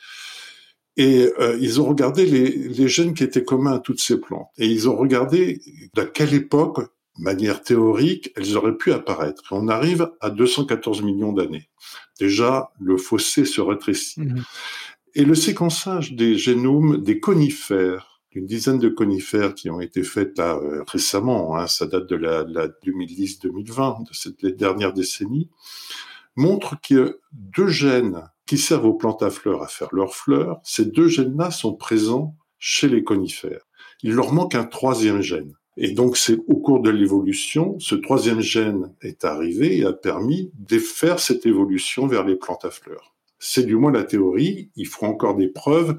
Et 0.97 1.31
euh, 1.39 1.57
ils 1.61 1.81
ont 1.81 1.87
regardé 1.87 2.27
les, 2.27 2.51
les, 2.51 2.89
gènes 2.89 3.15
qui 3.15 3.23
étaient 3.23 3.45
communs 3.45 3.75
à 3.75 3.79
toutes 3.79 4.01
ces 4.01 4.19
plantes. 4.19 4.49
Et 4.59 4.67
ils 4.67 4.89
ont 4.89 4.97
regardé 4.97 5.61
à 5.97 6.05
quelle 6.05 6.35
époque, 6.35 6.81
manière 7.21 7.63
théorique, 7.63 8.33
elles 8.37 8.57
auraient 8.57 8.77
pu 8.77 8.93
apparaître. 8.93 9.45
On 9.53 9.69
arrive 9.69 10.11
à 10.21 10.31
214 10.31 11.03
millions 11.03 11.33
d'années 11.33 11.71
déjà 12.21 12.71
le 12.79 12.97
fossé 12.99 13.45
se 13.45 13.61
rétrécit. 13.61 14.21
Mhm. 14.21 14.45
Et 15.15 15.25
le 15.25 15.35
séquençage 15.35 16.13
des 16.13 16.37
génomes 16.37 17.03
des 17.03 17.19
conifères, 17.19 18.21
une 18.33 18.47
dizaine 18.47 18.79
de 18.79 18.89
conifères 18.89 19.55
qui 19.55 19.71
ont 19.71 19.81
été 19.81 20.05
faites 20.05 20.39
là 20.39 20.55
euh, 20.55 20.85
récemment, 20.87 21.57
hein, 21.57 21.67
ça 21.67 21.87
date 21.87 22.09
de 22.09 22.15
la, 22.15 22.45
la 22.45 22.69
2010-2020, 22.69 24.09
de 24.09 24.15
cette 24.15 24.47
dernière 24.47 24.93
décennie, 24.93 25.49
montre 26.37 26.77
que 26.81 27.19
deux 27.33 27.67
gènes 27.67 28.31
qui 28.47 28.57
servent 28.57 28.87
aux 28.87 28.95
plantes 28.95 29.23
à 29.23 29.31
fleurs 29.31 29.63
à 29.63 29.67
faire 29.67 29.89
leurs 29.93 30.15
fleurs, 30.15 30.61
ces 30.63 30.85
deux 30.85 31.09
gènes-là 31.09 31.51
sont 31.51 31.75
présents 31.75 32.37
chez 32.59 32.89
les 32.89 33.03
conifères. 33.03 33.67
Il 34.03 34.13
leur 34.13 34.33
manque 34.33 34.55
un 34.55 34.65
troisième 34.65 35.23
gène. 35.23 35.55
Et 35.83 35.93
donc, 35.93 36.19
c'est 36.19 36.37
au 36.47 36.57
cours 36.57 36.81
de 36.81 36.91
l'évolution, 36.91 37.79
ce 37.81 37.95
troisième 37.95 38.43
gène 38.43 38.93
est 39.01 39.25
arrivé 39.25 39.79
et 39.79 39.87
a 39.87 39.95
permis 39.95 40.53
de 40.59 40.79
faire 40.79 41.19
cette 41.19 41.47
évolution 41.47 42.07
vers 42.07 42.23
les 42.23 42.37
plantes 42.37 42.67
à 42.67 42.71
fleurs. 42.71 43.15
C'est 43.39 43.65
du 43.65 43.77
moins 43.77 43.91
la 43.91 44.05
théorie, 44.05 44.71
il 44.77 44.87
faut 44.87 45.07
encore 45.07 45.37
des 45.37 45.49
preuves, 45.49 45.97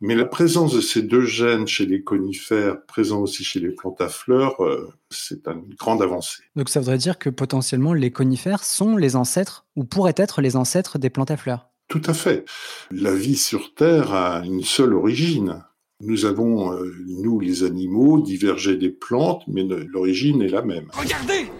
mais 0.00 0.14
la 0.14 0.24
présence 0.24 0.72
de 0.72 0.80
ces 0.80 1.02
deux 1.02 1.26
gènes 1.26 1.66
chez 1.66 1.84
les 1.84 2.02
conifères, 2.02 2.82
présents 2.86 3.20
aussi 3.20 3.44
chez 3.44 3.60
les 3.60 3.70
plantes 3.70 4.00
à 4.00 4.08
fleurs, 4.08 4.64
euh, 4.64 4.88
c'est 5.10 5.46
une 5.46 5.74
grande 5.74 6.00
avancée. 6.00 6.42
Donc 6.56 6.70
ça 6.70 6.80
voudrait 6.80 6.96
dire 6.96 7.18
que 7.18 7.28
potentiellement 7.28 7.92
les 7.92 8.10
conifères 8.10 8.64
sont 8.64 8.96
les 8.96 9.14
ancêtres, 9.14 9.66
ou 9.76 9.84
pourraient 9.84 10.14
être 10.16 10.40
les 10.40 10.56
ancêtres 10.56 10.98
des 10.98 11.10
plantes 11.10 11.30
à 11.30 11.36
fleurs 11.36 11.68
tout 11.88 12.02
à 12.04 12.14
fait. 12.14 12.44
La 12.90 13.14
vie 13.14 13.36
sur 13.36 13.74
Terre 13.74 14.12
a 14.12 14.42
une 14.44 14.62
seule 14.62 14.94
origine. 14.94 15.64
Nous 16.00 16.26
avons, 16.26 16.72
euh, 16.72 16.94
nous 17.08 17.40
les 17.40 17.64
animaux, 17.64 18.20
divergé 18.20 18.76
des 18.76 18.90
plantes, 18.90 19.42
mais 19.48 19.64
l'origine 19.64 20.42
est 20.42 20.48
la 20.48 20.62
même. 20.62 20.86
Regardez 20.92 21.50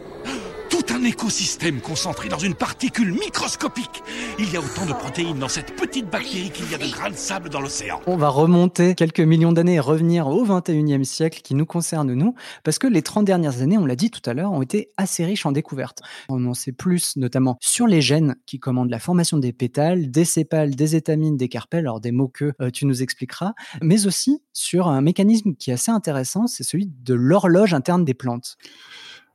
un 0.98 1.04
écosystème 1.04 1.80
concentré 1.80 2.28
dans 2.28 2.38
une 2.38 2.54
particule 2.54 3.12
microscopique. 3.12 4.02
Il 4.38 4.50
y 4.52 4.56
a 4.56 4.60
autant 4.60 4.84
de 4.86 4.92
protéines 4.92 5.38
dans 5.38 5.48
cette 5.48 5.76
petite 5.76 6.10
bactérie 6.10 6.50
qu'il 6.50 6.68
y 6.70 6.74
a 6.74 6.78
de 6.78 6.90
grains 6.90 7.10
de 7.10 7.16
sable 7.16 7.50
dans 7.50 7.60
l'océan. 7.60 8.00
On 8.06 8.16
va 8.16 8.28
remonter 8.28 8.94
quelques 8.94 9.20
millions 9.20 9.52
d'années 9.52 9.74
et 9.74 9.80
revenir 9.80 10.26
au 10.26 10.44
21e 10.44 11.04
siècle 11.04 11.40
qui 11.42 11.54
nous 11.54 11.66
concerne 11.66 12.12
nous, 12.14 12.34
parce 12.64 12.78
que 12.78 12.86
les 12.86 13.02
30 13.02 13.24
dernières 13.24 13.62
années, 13.62 13.78
on 13.78 13.86
l'a 13.86 13.94
dit 13.94 14.10
tout 14.10 14.28
à 14.28 14.34
l'heure, 14.34 14.50
ont 14.50 14.62
été 14.62 14.90
assez 14.96 15.24
riches 15.24 15.46
en 15.46 15.52
découvertes. 15.52 16.00
On 16.28 16.44
en 16.46 16.54
sait 16.54 16.72
plus, 16.72 17.16
notamment 17.16 17.58
sur 17.60 17.86
les 17.86 18.00
gènes 18.00 18.34
qui 18.46 18.58
commandent 18.58 18.90
la 18.90 18.98
formation 18.98 19.38
des 19.38 19.52
pétales, 19.52 20.10
des 20.10 20.24
sépales, 20.24 20.74
des 20.74 20.96
étamines, 20.96 21.36
des 21.36 21.48
carpelles, 21.48 21.80
alors 21.80 22.00
des 22.00 22.12
mots 22.12 22.28
que 22.28 22.54
euh, 22.60 22.70
tu 22.70 22.86
nous 22.86 23.02
expliqueras, 23.02 23.52
mais 23.82 24.06
aussi 24.06 24.42
sur 24.52 24.88
un 24.88 25.00
mécanisme 25.00 25.54
qui 25.54 25.70
est 25.70 25.74
assez 25.74 25.92
intéressant, 25.92 26.48
c'est 26.48 26.64
celui 26.64 26.86
de 26.86 27.14
l'horloge 27.14 27.72
interne 27.72 28.04
des 28.04 28.14
plantes. 28.14 28.56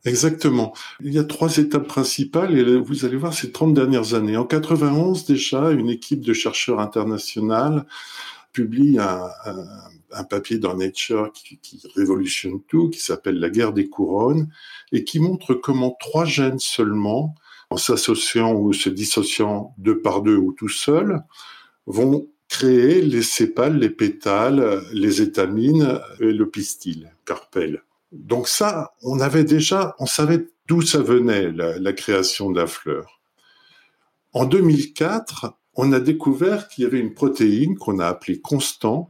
Exactement. 0.05 0.74
Il 1.01 1.13
y 1.13 1.19
a 1.19 1.24
trois 1.24 1.57
étapes 1.57 1.88
principales 1.88 2.57
et 2.57 2.77
vous 2.77 3.05
allez 3.05 3.15
voir 3.15 3.33
ces 3.33 3.51
30 3.53 3.74
dernières 3.74 4.13
années. 4.15 4.36
En 4.36 4.43
91 4.45 5.25
déjà, 5.25 5.72
une 5.72 5.89
équipe 5.89 6.22
de 6.22 6.33
chercheurs 6.33 6.81
internationaux 6.81 7.83
publie 8.51 9.00
un, 9.00 10.24
papier 10.25 10.57
dans 10.57 10.75
Nature 10.75 11.31
qui, 11.33 11.57
qui, 11.57 11.81
révolutionne 11.95 12.62
tout, 12.67 12.89
qui 12.89 13.00
s'appelle 13.00 13.39
La 13.39 13.50
guerre 13.50 13.74
des 13.74 13.88
couronnes 13.89 14.50
et 14.91 15.05
qui 15.05 15.19
montre 15.19 15.53
comment 15.53 15.95
trois 16.00 16.25
gènes 16.25 16.60
seulement, 16.60 17.33
en 17.69 17.77
s'associant 17.77 18.53
ou 18.53 18.74
se 18.74 18.89
dissociant 18.89 19.74
deux 19.77 20.01
par 20.01 20.22
deux 20.22 20.36
ou 20.36 20.51
tout 20.51 20.69
seuls, 20.69 21.24
vont 21.88 22.27
créer 22.50 23.01
les 23.01 23.24
sépales, 23.24 23.79
les 23.79 23.89
pétales, 23.89 24.83
les 24.91 25.22
étamines 25.22 26.00
et 26.19 26.33
le 26.33 26.50
pistil, 26.50 27.12
carpelle. 27.25 27.83
Donc 28.13 28.48
ça, 28.48 28.93
on 29.01 29.20
avait 29.20 29.43
déjà, 29.43 29.96
on 29.98 30.05
savait 30.05 30.46
d'où 30.67 30.82
ça 30.82 31.00
venait, 31.00 31.51
la, 31.51 31.93
création 31.93 32.51
de 32.51 32.60
la 32.60 32.67
fleur. 32.67 33.20
En 34.34 34.46
2004, 34.46 35.53
on 35.75 35.91
a 35.91 36.00
découvert 36.00 36.67
qu'il 36.67 36.84
y 36.84 36.88
avait 36.88 37.00
une 37.00 37.15
protéine 37.15 37.75
qu'on 37.75 38.00
a 38.00 38.08
appelée 38.08 38.39
constant, 38.39 39.10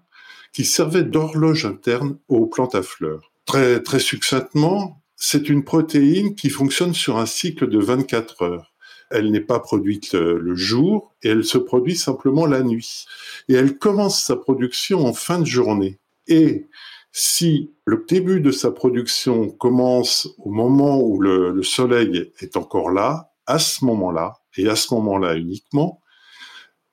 qui 0.54 0.64
servait 0.64 1.04
d'horloge 1.04 1.66
interne 1.66 2.18
aux 2.30 2.46
plantes 2.46 2.76
à 2.76 2.84
fleurs. 2.84 3.32
Très, 3.46 3.82
très 3.82 4.00
succinctement, 4.00 5.02
c'est 5.18 5.50
une 5.50 5.64
protéine 5.64 6.36
qui 6.36 6.50
fonctionne 6.50 6.94
sur 6.94 7.18
un 7.18 7.26
cycle 7.26 7.68
de 7.68 7.80
24 7.80 8.42
heures. 8.44 8.74
Elle 9.10 9.32
n'est 9.32 9.42
pas 9.42 9.60
produite 9.60 10.14
le, 10.14 10.56
jour 10.56 11.14
et 11.22 11.30
elle 11.30 11.44
se 11.44 11.58
produit 11.58 11.96
simplement 11.96 12.46
la 12.46 12.64
nuit. 12.64 13.06
Et 13.50 13.54
elle 13.54 13.78
commence 13.78 14.24
sa 14.24 14.36
production 14.38 15.06
en 15.06 15.14
fin 15.14 15.40
de 15.40 15.46
journée. 15.46 16.00
Et 16.28 16.68
si 17.16 17.72
le 17.86 18.04
début 18.10 18.42
de 18.42 18.50
sa 18.50 18.72
production 18.72 19.50
commence 19.50 20.28
au 20.40 20.50
moment 20.50 21.00
où 21.00 21.22
le, 21.22 21.62
soleil 21.62 22.32
est 22.40 22.58
encore 22.58 22.90
là, 22.90 23.32
à 23.46 23.60
ce 23.60 23.86
moment-là, 23.86 24.34
et 24.58 24.68
à 24.68 24.76
ce 24.76 24.94
moment-là 24.96 25.36
uniquement, 25.36 26.02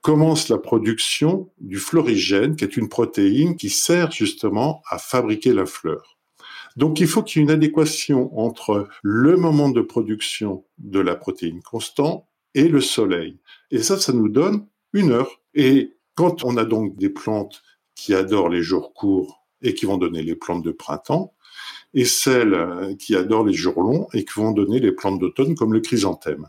commence 0.03 0.51
la 0.51 0.59
production 0.59 1.51
du 1.59 1.79
florigène, 1.79 2.55
qui 2.55 2.65
est 2.65 2.77
une 2.77 2.91
protéine 2.91 3.57
qui 3.57 3.71
sert 3.71 4.11
justement 4.13 4.83
à 4.91 4.99
fabriquer 4.99 5.55
la 5.55 5.65
fleur. 5.65 6.19
Donc 6.77 7.01
il 7.01 7.07
faut 7.07 7.23
qu'il 7.23 7.41
y 7.41 7.43
ait 7.43 7.45
une 7.45 7.51
adéquation 7.51 8.39
entre 8.39 8.89
le 9.03 9.37
moment 9.37 9.71
de 9.71 9.81
production 9.81 10.65
de 10.79 11.01
la 11.01 11.17
protéine 11.17 11.63
constant 11.63 12.29
et 12.55 12.69
le 12.69 12.81
soleil. 12.83 13.39
Et 13.71 13.83
ça, 13.83 13.99
ça 13.99 14.13
nous 14.13 14.29
donne 14.29 14.67
une 14.93 15.13
heure. 15.13 15.41
Et 15.55 15.95
quand 16.15 16.45
on 16.45 16.59
a 16.59 16.65
donc 16.65 16.97
des 16.97 17.11
plantes 17.11 17.63
qui 17.95 18.15
adorent 18.15 18.51
les 18.51 18.63
jours 18.63 18.93
courts 18.93 19.40
et 19.63 19.75
qui 19.75 19.87
vont 19.87 19.99
donner 19.99 20.23
les 20.23 20.35
plantes 20.35 20.65
de 20.65 20.73
printemps, 20.73 21.35
et 21.95 22.05
celles 22.05 22.55
euh, 22.55 22.95
qui 22.97 23.17
adorent 23.17 23.45
les 23.45 23.53
jours 23.53 23.83
longs 23.83 24.09
et 24.13 24.25
qui 24.25 24.39
vont 24.39 24.53
donner 24.53 24.81
les 24.81 24.93
plantes 24.93 25.19
d'automne 25.19 25.55
comme 25.55 25.73
le 25.73 25.81
chrysanthème. 25.81 26.49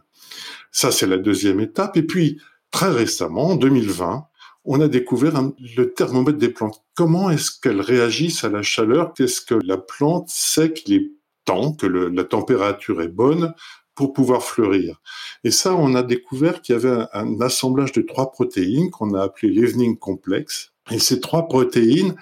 Ça, 0.71 0.91
c'est 0.91 1.07
la 1.07 1.17
deuxième 1.17 1.59
étape. 1.59 1.97
Et 1.97 2.03
puis, 2.03 2.39
très 2.69 2.89
récemment, 2.89 3.49
en 3.49 3.55
2020, 3.55 4.25
on 4.63 4.79
a 4.79 4.87
découvert 4.87 5.33
le 5.75 5.93
thermomètre 5.93 6.37
des 6.37 6.49
plantes. 6.49 6.83
Comment 6.95 7.29
est-ce 7.29 7.51
qu'elles 7.59 7.81
réagissent 7.81 8.43
à 8.43 8.49
la 8.49 8.61
chaleur? 8.61 9.13
Qu'est-ce 9.13 9.41
que 9.41 9.55
la 9.55 9.77
plante 9.77 10.29
sait 10.29 10.71
qu'il 10.71 10.93
est 10.95 11.11
temps, 11.45 11.73
que 11.73 11.87
la 11.87 12.23
température 12.23 13.01
est 13.01 13.07
bonne 13.07 13.53
pour 13.95 14.13
pouvoir 14.13 14.43
fleurir? 14.43 15.01
Et 15.43 15.51
ça, 15.51 15.75
on 15.75 15.95
a 15.95 16.03
découvert 16.03 16.61
qu'il 16.61 16.73
y 16.73 16.75
avait 16.75 17.05
un, 17.13 17.41
assemblage 17.41 17.91
de 17.91 18.01
trois 18.01 18.31
protéines 18.31 18.91
qu'on 18.91 19.15
a 19.15 19.23
appelé 19.23 19.51
l'evening 19.51 19.97
complexe. 19.97 20.71
Et 20.91 20.99
ces 20.99 21.19
trois 21.19 21.47
protéines, 21.47 22.15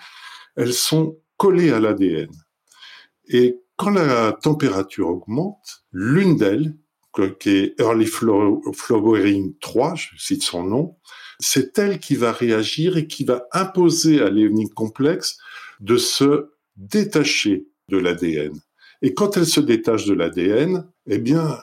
elles 0.55 0.73
sont 0.73 1.17
collées 1.37 1.71
à 1.71 1.79
l'ADN. 1.79 2.29
Et 3.27 3.59
quand 3.77 3.91
la 3.91 4.33
température 4.33 5.09
augmente, 5.09 5.83
l'une 5.91 6.35
d'elles, 6.35 6.75
qui 7.39 7.49
est 7.49 7.79
Early 7.79 8.05
Flowering 8.05 9.55
3, 9.59 9.95
je 9.95 10.07
cite 10.17 10.43
son 10.43 10.63
nom, 10.63 10.95
c'est 11.39 11.77
elle 11.79 11.99
qui 11.99 12.15
va 12.15 12.31
réagir 12.31 12.97
et 12.97 13.07
qui 13.07 13.23
va 13.23 13.45
imposer 13.51 14.21
à 14.21 14.29
l'evening 14.29 14.69
complexe 14.69 15.37
de 15.79 15.97
se 15.97 16.51
détacher 16.75 17.67
de 17.89 17.97
l'ADN. 17.97 18.53
Et 19.01 19.13
quand 19.13 19.37
elle 19.37 19.45
se 19.45 19.61
détache 19.61 20.05
de 20.05 20.13
l'ADN, 20.13 20.85
eh 21.07 21.19
bien, 21.19 21.57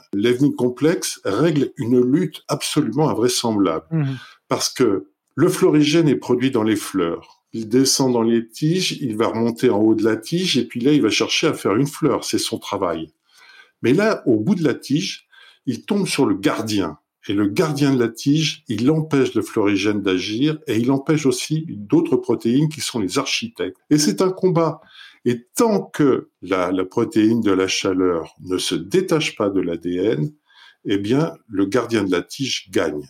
complexe 0.57 1.21
règle 1.23 1.71
une 1.77 2.01
lutte 2.01 2.43
absolument 2.47 3.09
invraisemblable. 3.09 3.85
Mmh. 3.91 4.15
Parce 4.47 4.69
que 4.69 5.07
le 5.35 5.49
florigène 5.49 6.07
est 6.07 6.15
produit 6.15 6.49
dans 6.49 6.63
les 6.63 6.75
fleurs. 6.75 7.43
Il 7.57 7.69
descend 7.69 8.13
dans 8.13 8.21
les 8.21 8.47
tiges, 8.47 8.99
il 9.01 9.17
va 9.17 9.29
remonter 9.29 9.71
en 9.71 9.79
haut 9.79 9.95
de 9.95 10.03
la 10.03 10.15
tige, 10.15 10.59
et 10.59 10.67
puis 10.67 10.79
là, 10.79 10.91
il 10.93 11.01
va 11.01 11.09
chercher 11.09 11.47
à 11.47 11.53
faire 11.53 11.75
une 11.75 11.87
fleur. 11.87 12.23
C'est 12.23 12.37
son 12.37 12.59
travail. 12.59 13.11
Mais 13.81 13.93
là, 13.93 14.21
au 14.27 14.39
bout 14.39 14.53
de 14.53 14.63
la 14.63 14.75
tige, 14.75 15.27
il 15.65 15.83
tombe 15.83 16.05
sur 16.05 16.27
le 16.27 16.35
gardien. 16.35 16.99
Et 17.27 17.33
le 17.33 17.47
gardien 17.47 17.95
de 17.95 17.99
la 17.99 18.09
tige, 18.09 18.63
il 18.67 18.91
empêche 18.91 19.33
le 19.33 19.41
florigène 19.41 20.03
d'agir 20.03 20.59
et 20.67 20.77
il 20.77 20.91
empêche 20.91 21.25
aussi 21.25 21.65
d'autres 21.67 22.15
protéines 22.15 22.69
qui 22.69 22.79
sont 22.79 22.99
les 22.99 23.17
architectes. 23.17 23.77
Et 23.89 23.97
c'est 23.97 24.21
un 24.21 24.29
combat. 24.29 24.79
Et 25.25 25.47
tant 25.55 25.81
que 25.81 26.29
la, 26.43 26.71
protéine 26.85 27.41
de 27.41 27.51
la 27.51 27.67
chaleur 27.67 28.35
ne 28.41 28.59
se 28.59 28.75
détache 28.75 29.35
pas 29.35 29.49
de 29.49 29.61
l'ADN, 29.61 30.31
eh 30.85 30.97
bien, 30.99 31.33
le 31.49 31.65
gardien 31.65 32.03
de 32.03 32.11
la 32.11 32.21
tige 32.21 32.69
gagne. 32.69 33.09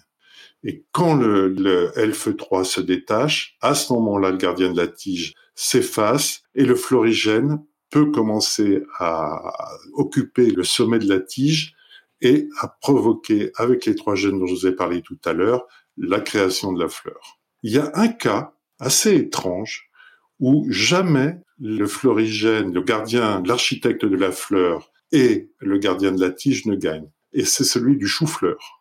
Et 0.64 0.86
quand 0.92 1.16
le, 1.16 1.50
le 1.50 1.92
LFE3 1.96 2.64
se 2.64 2.82
détache, 2.82 3.58
à 3.62 3.76
ce 3.76 3.94
moment-là, 3.94 4.32
le 4.32 4.38
gardien 4.38 4.72
de 4.72 4.78
la 4.78 4.88
tige 4.88 5.34
s'efface 5.56 6.42
et 6.56 6.66
le 6.66 6.76
florigène 6.76 7.64
peut 7.90 8.12
commencer 8.12 8.84
à 9.00 9.54
occuper 9.94 10.50
le 10.50 10.64
sommet 10.64 11.00
de 11.00 11.08
la 11.08 11.20
tige 11.20 11.74
et 12.22 12.50
à 12.60 12.68
provoquer, 12.68 13.52
avec 13.56 13.86
les 13.86 13.96
trois 13.96 14.16
gènes 14.16 14.40
dont 14.40 14.46
je 14.46 14.54
vous 14.54 14.68
ai 14.68 14.72
parlé 14.72 15.02
tout 15.02 15.20
à 15.26 15.34
l'heure, 15.34 15.66
la 15.98 16.20
création 16.20 16.72
de 16.74 16.80
la 16.80 16.90
fleur. 16.90 17.40
Il 17.64 17.72
y 17.72 17.78
a 17.78 17.92
un 17.96 18.08
cas 18.08 18.54
assez 18.80 19.16
étrange 19.16 19.90
où 20.40 20.68
jamais 20.70 21.38
le 21.60 21.88
florigène, 21.88 22.74
le 22.74 22.82
gardien, 22.82 23.42
l'architecte 23.46 24.06
de 24.06 24.16
la 24.16 24.32
fleur 24.32 24.92
et 25.12 25.50
le 25.60 25.78
gardien 25.78 26.12
de 26.12 26.22
la 26.22 26.30
tige 26.30 26.66
ne 26.66 26.76
gagnent. 26.76 27.12
Et 27.34 27.46
c'est 27.46 27.64
celui 27.64 27.98
du 27.98 28.08
chou-fleur. 28.08 28.77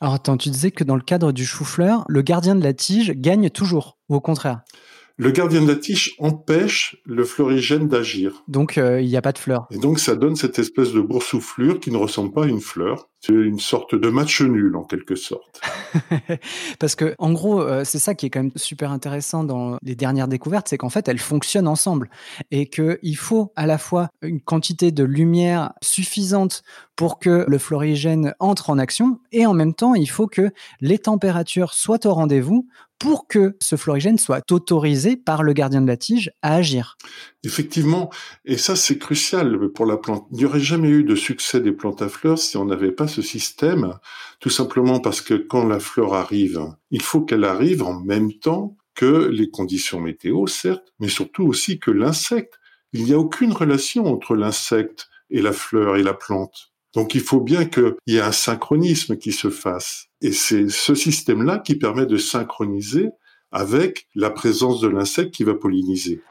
Alors 0.00 0.14
attends, 0.14 0.36
tu 0.36 0.50
disais 0.50 0.70
que 0.70 0.84
dans 0.84 0.96
le 0.96 1.02
cadre 1.02 1.32
du 1.32 1.46
chou-fleur, 1.46 2.04
le 2.08 2.22
gardien 2.22 2.54
de 2.54 2.62
la 2.62 2.72
tige 2.72 3.12
gagne 3.12 3.50
toujours, 3.50 3.98
ou 4.08 4.16
au 4.16 4.20
contraire 4.20 4.62
le 5.16 5.30
gardien 5.30 5.62
de 5.62 5.68
la 5.68 5.76
tige 5.76 6.14
empêche 6.18 6.96
le 7.04 7.24
florigène 7.24 7.88
d'agir. 7.88 8.42
Donc 8.48 8.78
euh, 8.78 9.00
il 9.00 9.08
n'y 9.08 9.16
a 9.16 9.22
pas 9.22 9.32
de 9.32 9.38
fleur. 9.38 9.66
Et 9.70 9.78
donc 9.78 10.00
ça 10.00 10.16
donne 10.16 10.36
cette 10.36 10.58
espèce 10.58 10.92
de 10.92 11.00
boursouflure 11.00 11.78
qui 11.78 11.90
ne 11.90 11.96
ressemble 11.96 12.32
pas 12.32 12.44
à 12.44 12.48
une 12.48 12.60
fleur. 12.60 13.08
C'est 13.26 13.32
une 13.32 13.58
sorte 13.58 13.94
de 13.94 14.10
match 14.10 14.42
nul 14.42 14.76
en 14.76 14.84
quelque 14.84 15.14
sorte. 15.14 15.62
Parce 16.78 16.94
que 16.94 17.14
en 17.18 17.32
gros, 17.32 17.62
euh, 17.62 17.82
c'est 17.82 17.98
ça 17.98 18.14
qui 18.14 18.26
est 18.26 18.30
quand 18.30 18.42
même 18.42 18.52
super 18.54 18.90
intéressant 18.90 19.44
dans 19.44 19.78
les 19.82 19.94
dernières 19.94 20.28
découvertes, 20.28 20.68
c'est 20.68 20.76
qu'en 20.76 20.90
fait 20.90 21.08
elles 21.08 21.18
fonctionnent 21.18 21.66
ensemble 21.66 22.10
et 22.50 22.66
qu'il 22.66 23.16
faut 23.16 23.50
à 23.56 23.64
la 23.66 23.78
fois 23.78 24.10
une 24.20 24.42
quantité 24.42 24.92
de 24.92 25.04
lumière 25.04 25.72
suffisante 25.80 26.64
pour 26.96 27.18
que 27.18 27.46
le 27.48 27.56
florigène 27.56 28.34
entre 28.40 28.68
en 28.68 28.78
action 28.78 29.18
et 29.32 29.46
en 29.46 29.54
même 29.54 29.72
temps 29.72 29.94
il 29.94 30.10
faut 30.10 30.26
que 30.26 30.50
les 30.82 30.98
températures 30.98 31.72
soient 31.72 32.06
au 32.06 32.12
rendez-vous 32.12 32.68
pour 32.98 33.26
que 33.26 33.56
ce 33.60 33.76
florigène 33.76 34.18
soit 34.18 34.50
autorisé 34.50 35.16
par 35.16 35.42
le 35.42 35.52
gardien 35.52 35.82
de 35.82 35.86
la 35.86 35.96
tige 35.96 36.30
à 36.42 36.54
agir. 36.54 36.96
Effectivement, 37.42 38.10
et 38.44 38.56
ça 38.56 38.76
c'est 38.76 38.98
crucial 38.98 39.68
pour 39.74 39.84
la 39.86 39.96
plante. 39.96 40.26
Il 40.32 40.38
n'y 40.38 40.44
aurait 40.44 40.60
jamais 40.60 40.88
eu 40.88 41.04
de 41.04 41.14
succès 41.14 41.60
des 41.60 41.72
plantes 41.72 42.02
à 42.02 42.08
fleurs 42.08 42.38
si 42.38 42.56
on 42.56 42.64
n'avait 42.64 42.92
pas 42.92 43.08
ce 43.14 43.22
système, 43.22 43.98
tout 44.40 44.50
simplement 44.50 45.00
parce 45.00 45.20
que 45.20 45.34
quand 45.34 45.66
la 45.66 45.78
fleur 45.78 46.14
arrive, 46.14 46.60
il 46.90 47.02
faut 47.02 47.22
qu'elle 47.22 47.44
arrive 47.44 47.82
en 47.82 48.00
même 48.00 48.32
temps 48.32 48.76
que 48.94 49.28
les 49.28 49.50
conditions 49.50 50.00
météo, 50.00 50.46
certes, 50.46 50.92
mais 51.00 51.08
surtout 51.08 51.44
aussi 51.44 51.78
que 51.78 51.90
l'insecte. 51.90 52.54
Il 52.92 53.04
n'y 53.04 53.12
a 53.12 53.18
aucune 53.18 53.52
relation 53.52 54.06
entre 54.06 54.36
l'insecte 54.36 55.08
et 55.30 55.42
la 55.42 55.52
fleur 55.52 55.96
et 55.96 56.02
la 56.02 56.14
plante. 56.14 56.72
Donc 56.94 57.14
il 57.14 57.20
faut 57.20 57.40
bien 57.40 57.64
qu'il 57.64 57.96
y 58.06 58.16
ait 58.16 58.20
un 58.20 58.32
synchronisme 58.32 59.16
qui 59.16 59.32
se 59.32 59.50
fasse. 59.50 60.06
Et 60.20 60.32
c'est 60.32 60.68
ce 60.68 60.94
système-là 60.94 61.58
qui 61.58 61.74
permet 61.74 62.06
de 62.06 62.16
synchroniser 62.16 63.10
avec 63.50 64.08
la 64.14 64.30
présence 64.30 64.80
de 64.80 64.88
l'insecte 64.88 65.34
qui 65.34 65.44
va 65.44 65.54
polliniser. 65.54 66.22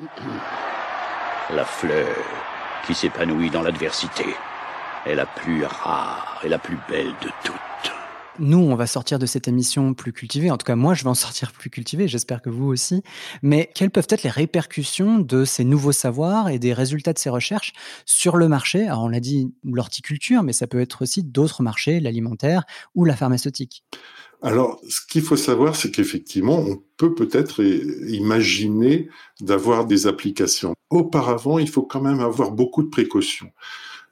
La 1.50 1.66
fleur 1.66 2.16
qui 2.88 2.94
s'épanouit 2.94 3.50
dans 3.50 3.62
l'adversité 3.62 4.26
est 5.06 5.16
la 5.16 5.26
plus 5.26 5.66
rare 5.66 6.42
et 6.44 6.50
la 6.50 6.60
plus 6.60 6.78
belle 6.90 7.14
de 7.22 7.30
toutes 7.44 7.54
nous, 8.40 8.58
on 8.58 8.76
va 8.76 8.88
sortir 8.88 9.20
de 9.20 9.26
cette 9.26 9.48
émission 9.48 9.94
plus 9.94 10.12
cultivée. 10.12 10.50
En 10.50 10.58
tout 10.58 10.66
cas, 10.66 10.76
moi, 10.76 10.94
je 10.94 11.04
vais 11.04 11.10
en 11.10 11.14
sortir 11.14 11.52
plus 11.52 11.70
cultivé. 11.70 12.08
J'espère 12.08 12.42
que 12.42 12.50
vous 12.50 12.66
aussi. 12.66 13.04
Mais 13.42 13.70
quelles 13.76 13.92
peuvent 13.92 14.08
être 14.10 14.24
les 14.24 14.30
répercussions 14.30 15.20
de 15.20 15.46
ces 15.46 15.64
nouveaux 15.64 15.92
savoirs 15.92 16.50
et 16.50 16.60
des 16.60 16.74
résultats 16.74 17.14
de 17.14 17.20
ces 17.20 17.30
recherches 17.30 17.74
sur 18.06 18.38
le 18.38 18.48
marché? 18.48 18.88
Alors, 18.88 19.04
on 19.04 19.10
l'a 19.10 19.20
dit, 19.20 19.54
l'horticulture, 19.64 20.44
mais 20.44 20.54
ça 20.54 20.68
peut 20.68 20.82
être 20.82 21.04
aussi 21.04 21.24
d'autres 21.24 21.62
marchés, 21.62 22.00
l'alimentaire 22.00 22.64
ou 22.96 23.06
la 23.06 23.16
pharmaceutique. 23.16 23.84
Alors, 24.42 24.82
ce 24.90 25.00
qu'il 25.08 25.22
faut 25.22 25.38
savoir, 25.38 25.76
c'est 25.76 25.92
qu'effectivement, 25.92 26.58
on 26.58 26.82
peut 26.98 27.14
peut-être 27.14 27.64
imaginer 27.64 29.10
d'avoir 29.40 29.86
des 29.86 30.06
applications. 30.06 30.74
Auparavant, 30.90 31.60
il 31.60 31.70
faut 31.70 31.84
quand 31.84 32.02
même 32.02 32.20
avoir 32.20 32.52
beaucoup 32.52 32.84
de 32.84 32.90
précautions. 32.90 33.52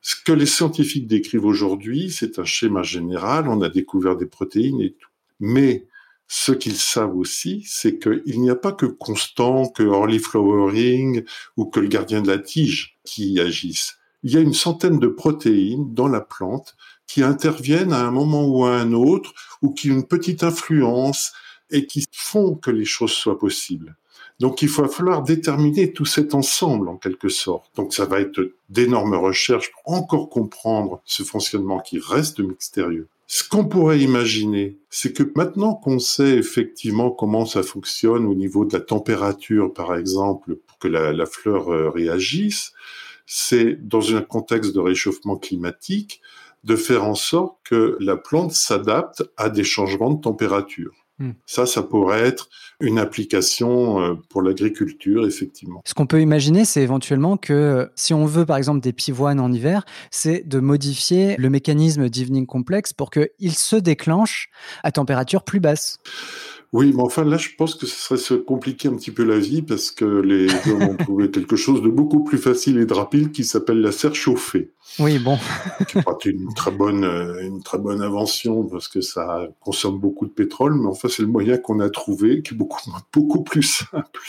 Ce 0.02 0.16
que 0.16 0.32
les 0.32 0.48
scientifiques 0.48 1.08
décrivent 1.08 1.46
aujourd'hui, 1.46 2.10
c'est 2.10 2.40
un 2.40 2.46
schéma 2.46 2.82
général, 2.82 3.48
on 3.48 3.62
a 3.62 3.70
découvert 3.70 4.18
des 4.18 4.26
protéines 4.26 4.82
et 4.82 4.94
tout. 4.94 5.10
Mais 5.40 5.88
ce 6.28 6.52
qu'ils 6.52 6.78
savent 6.78 7.16
aussi, 7.16 7.64
c'est 7.68 8.00
qu'il 8.00 8.42
n'y 8.42 8.50
a 8.50 8.56
pas 8.56 8.72
que 8.72 8.86
Constant, 8.86 9.68
que 9.68 9.84
Early 9.84 10.18
Flowering 10.18 11.24
ou 11.58 11.66
que 11.66 11.80
le 11.80 11.88
gardien 11.88 12.22
de 12.22 12.30
la 12.30 12.40
tige 12.40 12.98
qui 13.04 13.40
agissent. 13.40 13.98
Il 14.24 14.32
y 14.32 14.38
a 14.38 14.40
une 14.40 14.54
centaine 14.54 14.98
de 14.98 15.08
protéines 15.08 15.94
dans 15.94 16.08
la 16.08 16.22
plante 16.22 16.76
qui 17.06 17.22
interviennent 17.22 17.94
à 17.94 18.06
un 18.06 18.12
moment 18.12 18.48
ou 18.48 18.66
à 18.66 18.78
un 18.78 18.94
autre 18.94 19.34
ou 19.62 19.72
qui 19.74 19.92
ont 19.92 19.96
une 19.96 20.08
petite 20.08 20.44
influence 20.44 21.34
et 21.70 21.86
qui 21.86 22.06
font 22.12 22.56
que 22.56 22.72
les 22.72 22.86
choses 22.86 23.12
soient 23.14 23.38
possibles. 23.38 23.98
Donc 24.42 24.64
il 24.64 24.70
va 24.70 24.88
falloir 24.88 25.22
déterminer 25.22 25.94
tout 25.94 26.06
cet 26.06 26.34
ensemble 26.34 26.90
en 26.90 26.98
quelque 26.98 27.30
sorte. 27.30 27.70
Donc 27.76 27.94
ça 27.94 28.06
va 28.06 28.20
être 28.20 28.42
d'énormes 28.70 29.14
recherches 29.14 29.72
pour 29.72 29.94
encore 29.94 30.30
comprendre 30.30 31.00
ce 31.06 31.22
fonctionnement 31.22 31.80
qui 31.80 32.00
reste 32.00 32.40
mystérieux. 32.40 33.08
Ce 33.28 33.48
qu'on 33.48 33.66
pourrait 33.66 34.00
imaginer, 34.00 34.80
c'est 34.90 35.14
que 35.14 35.22
maintenant 35.36 35.76
qu'on 35.76 36.00
sait 36.00 36.40
effectivement 36.40 37.12
comment 37.12 37.46
ça 37.46 37.62
fonctionne 37.62 38.26
au 38.26 38.34
niveau 38.34 38.66
de 38.66 38.74
la 38.74 38.82
température, 38.82 39.72
par 39.72 39.96
exemple, 39.96 40.56
pour 40.56 40.80
que 40.80 40.88
la, 40.88 41.14
la 41.14 41.28
fleur 41.28 41.72
euh, 41.72 41.92
réagisse, 41.92 42.74
c'est 43.28 43.76
dans 43.88 44.16
un 44.16 44.24
contexte 44.24 44.74
de 44.74 44.80
réchauffement 44.80 45.38
climatique 45.38 46.20
de 46.64 46.76
faire 46.76 47.04
en 47.04 47.16
sorte 47.16 47.58
que 47.64 47.96
la 48.00 48.18
plante 48.18 48.54
s'adapte 48.54 49.24
à 49.38 49.52
des 49.52 49.64
changements 49.64 50.12
de 50.12 50.20
température. 50.20 51.01
Hmm. 51.22 51.34
Ça, 51.46 51.68
ça 51.68 51.84
pourrait 51.84 52.22
être 52.22 52.50
une 52.80 52.98
application 52.98 54.02
euh, 54.02 54.16
pour 54.30 54.42
l'agriculture, 54.42 55.28
effectivement. 55.28 55.84
Ce 55.86 55.94
qu'on 55.94 56.08
peut 56.08 56.20
imaginer, 56.20 56.66
c'est 56.66 56.82
éventuellement 56.82 57.38
que 57.38 57.54
euh, 57.54 57.86
si 57.96 58.16
on 58.16 58.26
veut, 58.26 58.44
par 58.44 58.58
exemple, 58.58 58.80
des 58.80 58.92
pivoines 58.92 59.40
en 59.40 59.52
hiver, 59.52 59.86
c'est 60.10 60.48
de 60.48 60.60
modifier 60.60 61.36
le 61.38 61.52
mécanisme 61.52 62.10
d'evening 62.10 62.48
complexe 62.48 62.92
pour 62.92 63.12
qu'il 63.12 63.54
se 63.54 63.76
déclenche 63.76 64.50
à 64.82 64.92
température 64.92 65.44
plus 65.44 65.60
basse. 65.60 66.00
Oui, 66.74 66.94
mais 66.96 67.02
enfin 67.02 67.26
là, 67.26 67.38
je 67.38 67.50
pense 67.58 67.76
que 67.76 67.86
ce 67.86 67.96
serait 67.96 68.18
se 68.18 68.34
compliquer 68.34 68.88
un 68.88 68.96
petit 68.96 69.12
peu 69.12 69.26
la 69.26 69.38
vie 69.38 69.62
parce 69.62 69.92
que 69.92 70.06
les 70.06 70.48
hommes 70.72 70.84
ont 70.84 70.96
trouvé 70.96 71.30
quelque 71.30 71.58
chose 71.58 71.82
de 71.82 71.90
beaucoup 71.90 72.24
plus 72.24 72.38
facile 72.38 72.78
et 72.78 72.86
de 72.86 72.94
rapide 72.94 73.34
qui 73.34 73.44
s'appelle 73.44 73.82
la 73.82 73.92
serre 73.92 74.16
chauffée. 74.16 74.72
Oui, 74.98 75.20
bon. 75.20 75.38
C'est 75.78 76.30
une 76.30 76.54
très 76.54 76.72
bonne, 76.72 77.04
euh, 77.04 77.42
une 77.42 77.62
très 77.62 77.78
bonne 77.78 78.02
invention 78.02 78.64
parce 78.64 78.88
que 78.88 79.02
ça 79.02 79.48
consomme 79.60 80.00
beaucoup 80.00 80.26
de 80.26 80.32
pétrole, 80.32 80.76
mais 80.76 80.88
enfin 80.88 81.10
c'est 81.10 81.24
le 81.24 81.28
moyen 81.28 81.58
qu'on 81.58 81.82
a 81.82 81.90
trouvé 81.90 82.42
qui 82.42 82.54
est 82.54 82.58
beaucoup, 82.58 82.80
beaucoup 83.14 83.44
plus 83.44 83.64
simple. 83.64 84.22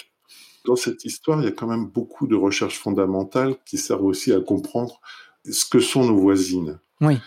Dans 0.65 0.77
cette 0.77 1.05
histoire, 1.05 1.41
il 1.41 1.45
y 1.45 1.49
a 1.49 1.53
quand 1.53 1.67
même 1.67 1.87
beaucoup 1.87 2.27
de 2.27 2.37
recherches 2.37 2.79
fondamentales 2.79 3.55
qui 3.65 3.79
servent 3.79 4.05
aussi 4.05 4.33
à 4.33 4.41
comprendre 4.41 5.01
ce 5.49 5.65
que 5.65 5.81
sont 5.81 6.05
nos 6.05 6.17
voisines. 6.17 6.79
Oui. 7.01 7.19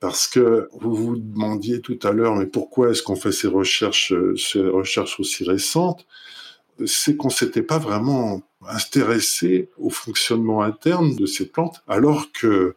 Parce 0.00 0.26
que 0.26 0.68
vous 0.72 0.94
vous 0.94 1.16
demandiez 1.16 1.82
tout 1.82 1.98
à 2.02 2.10
l'heure, 2.10 2.34
mais 2.34 2.46
pourquoi 2.46 2.90
est-ce 2.90 3.02
qu'on 3.02 3.16
fait 3.16 3.32
ces 3.32 3.48
recherches, 3.48 4.14
ces 4.36 4.62
recherches 4.62 5.20
aussi 5.20 5.44
récentes? 5.44 6.06
C'est 6.86 7.16
qu'on 7.16 7.28
s'était 7.28 7.62
pas 7.62 7.78
vraiment 7.78 8.42
intéressé 8.66 9.68
au 9.78 9.90
fonctionnement 9.90 10.62
interne 10.62 11.14
de 11.16 11.26
ces 11.26 11.46
plantes, 11.46 11.82
alors 11.86 12.32
que 12.32 12.46
euh, 12.46 12.76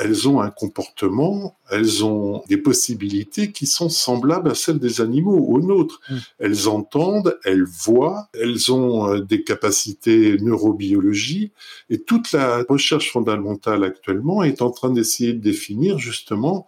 elles 0.00 0.28
ont 0.28 0.40
un 0.40 0.50
comportement, 0.50 1.58
elles 1.70 2.04
ont 2.04 2.42
des 2.48 2.56
possibilités 2.56 3.52
qui 3.52 3.66
sont 3.66 3.88
semblables 3.88 4.50
à 4.50 4.54
celles 4.54 4.78
des 4.78 5.00
animaux, 5.00 5.36
aux 5.36 5.60
nôtres. 5.60 6.00
Mm. 6.08 6.16
Elles 6.38 6.68
entendent, 6.68 7.38
elles 7.44 7.64
voient, 7.64 8.28
elles 8.34 8.72
ont 8.72 9.08
euh, 9.08 9.20
des 9.20 9.42
capacités 9.42 10.36
neurobiologie, 10.38 11.52
et 11.90 12.02
toute 12.02 12.32
la 12.32 12.62
recherche 12.68 13.10
fondamentale 13.10 13.84
actuellement 13.84 14.42
est 14.42 14.62
en 14.62 14.70
train 14.70 14.90
d'essayer 14.90 15.32
de 15.32 15.40
définir 15.40 15.98
justement 15.98 16.66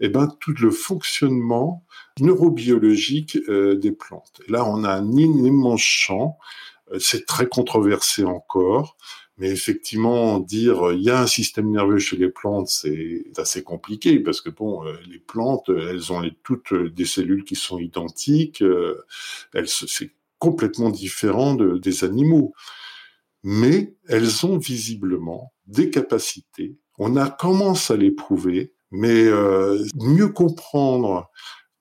eh 0.00 0.08
ben, 0.08 0.28
tout 0.40 0.54
le 0.60 0.70
fonctionnement 0.70 1.84
neurobiologique 2.20 3.38
euh, 3.48 3.76
des 3.76 3.92
plantes. 3.92 4.40
Et 4.48 4.52
là, 4.52 4.64
on 4.64 4.84
a 4.84 4.90
un 4.90 5.12
immense 5.12 5.80
champ, 5.80 6.38
c'est 6.98 7.26
très 7.26 7.46
controversé 7.46 8.24
encore. 8.24 8.96
Mais 9.38 9.50
effectivement, 9.50 10.40
dire 10.40 10.92
il 10.92 11.02
y 11.02 11.10
a 11.10 11.20
un 11.22 11.26
système 11.28 11.70
nerveux 11.70 11.98
chez 11.98 12.16
les 12.16 12.28
plantes, 12.30 12.68
c'est 12.68 13.24
assez 13.36 13.62
compliqué 13.62 14.18
parce 14.20 14.40
que 14.40 14.50
bon, 14.50 14.84
euh, 14.86 14.94
les 15.08 15.18
plantes, 15.20 15.68
elles 15.68 16.12
ont 16.12 16.22
toutes 16.42 16.74
des 16.74 17.04
cellules 17.04 17.44
qui 17.44 17.54
sont 17.54 17.78
identiques. 17.78 18.62
euh, 18.62 18.96
Elles, 19.54 19.68
c'est 19.68 20.12
complètement 20.38 20.90
différent 20.90 21.54
de- 21.54 21.78
des 21.78 22.04
animaux. 22.04 22.52
Mais 23.44 23.94
elles 24.08 24.44
ont 24.46 24.58
visiblement 24.58 25.52
des 25.66 25.90
capacités. 25.90 26.76
On 26.98 27.16
a 27.16 27.30
commence 27.30 27.90
à 27.90 27.96
les 27.96 28.10
prouver, 28.10 28.72
mais 28.90 29.26
euh, 29.26 29.82
mieux 29.94 30.28
comprendre 30.28 31.30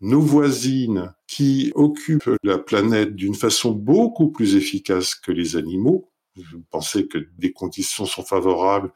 nos 0.01 0.21
voisines 0.21 1.13
qui 1.27 1.71
occupent 1.75 2.31
la 2.43 2.57
planète 2.59 3.15
d'une 3.15 3.35
façon 3.35 3.71
beaucoup 3.71 4.29
plus 4.31 4.55
efficace 4.55 5.15
que 5.15 5.31
les 5.31 5.55
animaux. 5.57 6.09
Vous 6.51 6.63
pensez 6.69 7.07
que 7.07 7.17
des 7.37 7.51
conditions 7.51 8.05
sont 8.05 8.23
favorables 8.23 8.91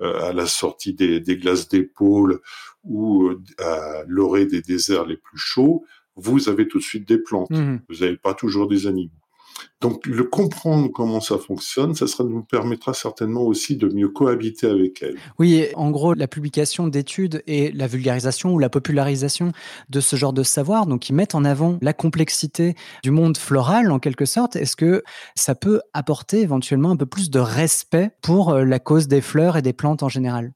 euh, 0.00 0.28
à 0.28 0.32
la 0.32 0.46
sortie 0.46 0.94
des, 0.94 1.20
des 1.20 1.36
glaces 1.36 1.68
d'épaule 1.68 2.40
ou 2.84 3.28
euh, 3.28 3.42
à 3.58 4.02
l'orée 4.06 4.46
des 4.46 4.62
déserts 4.62 5.06
les 5.06 5.16
plus 5.16 5.38
chauds, 5.38 5.84
vous 6.16 6.48
avez 6.48 6.68
tout 6.68 6.78
de 6.78 6.82
suite 6.82 7.08
des 7.08 7.18
plantes. 7.18 7.50
Mhm. 7.50 7.80
Vous 7.88 7.96
n'avez 7.96 8.16
pas 8.16 8.34
toujours 8.34 8.68
des 8.68 8.86
animaux. 8.86 9.10
Donc, 9.80 10.06
le 10.06 10.24
comprendre 10.24 10.88
comment 10.92 11.20
ça 11.20 11.38
fonctionne, 11.38 11.94
ça 11.94 12.06
nous 12.22 12.42
permettra 12.42 12.94
certainement 12.94 13.42
aussi 13.42 13.76
de 13.76 13.88
mieux 13.88 14.08
cohabiter 14.08 14.68
avec 14.68 15.02
elles. 15.02 15.16
Oui, 15.38 15.66
en 15.74 15.90
gros, 15.90 16.14
la 16.14 16.28
publication 16.28 16.86
d'études 16.86 17.42
et 17.46 17.72
la 17.72 17.88
vulgarisation 17.88 18.54
ou 18.54 18.58
la 18.58 18.68
popularisation 18.68 19.52
de 19.88 20.00
ce 20.00 20.14
genre 20.14 20.32
de 20.32 20.44
savoir, 20.44 20.86
donc 20.86 21.00
qui 21.00 21.12
mettent 21.12 21.34
en 21.34 21.44
avant 21.44 21.78
la 21.82 21.92
complexité 21.92 22.74
du 23.02 23.10
monde 23.10 23.36
floral 23.36 23.90
en 23.90 23.98
quelque 23.98 24.24
sorte, 24.24 24.54
est-ce 24.54 24.76
que 24.76 25.02
ça 25.34 25.54
peut 25.54 25.80
apporter 25.94 26.40
éventuellement 26.40 26.90
un 26.90 26.96
peu 26.96 27.06
plus 27.06 27.30
de 27.30 27.40
respect 27.40 28.10
pour 28.22 28.50
euh, 28.50 28.64
la 28.64 28.78
cause 28.78 29.08
des 29.08 29.20
fleurs 29.20 29.56
et 29.56 29.62
des 29.62 29.72
plantes 29.72 30.02
en 30.02 30.08
général? 30.08 30.52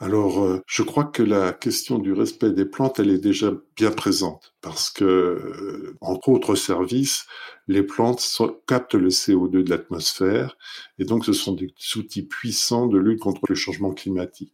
Alors, 0.00 0.44
euh, 0.44 0.62
je 0.66 0.82
crois 0.82 1.04
que 1.04 1.24
la 1.24 1.52
question 1.52 1.98
du 1.98 2.12
respect 2.12 2.52
des 2.52 2.64
plantes, 2.64 3.00
elle 3.00 3.10
est 3.10 3.18
déjà 3.18 3.52
bien 3.76 3.90
présente 3.90 4.54
parce 4.60 4.90
que, 4.90 5.04
euh, 5.04 5.96
entre 6.00 6.28
autres 6.28 6.54
services, 6.54 7.26
les 7.66 7.82
plantes 7.82 8.24
captent 8.66 8.94
le 8.94 9.10
CO2 9.10 9.64
de 9.64 9.70
l'atmosphère 9.70 10.56
et 11.00 11.04
donc 11.04 11.24
ce 11.24 11.32
sont 11.32 11.52
des 11.52 11.74
outils 11.96 12.22
puissants 12.22 12.86
de 12.86 12.98
lutte 12.98 13.20
contre 13.20 13.40
le 13.48 13.56
changement 13.56 13.92
climatique. 13.92 14.52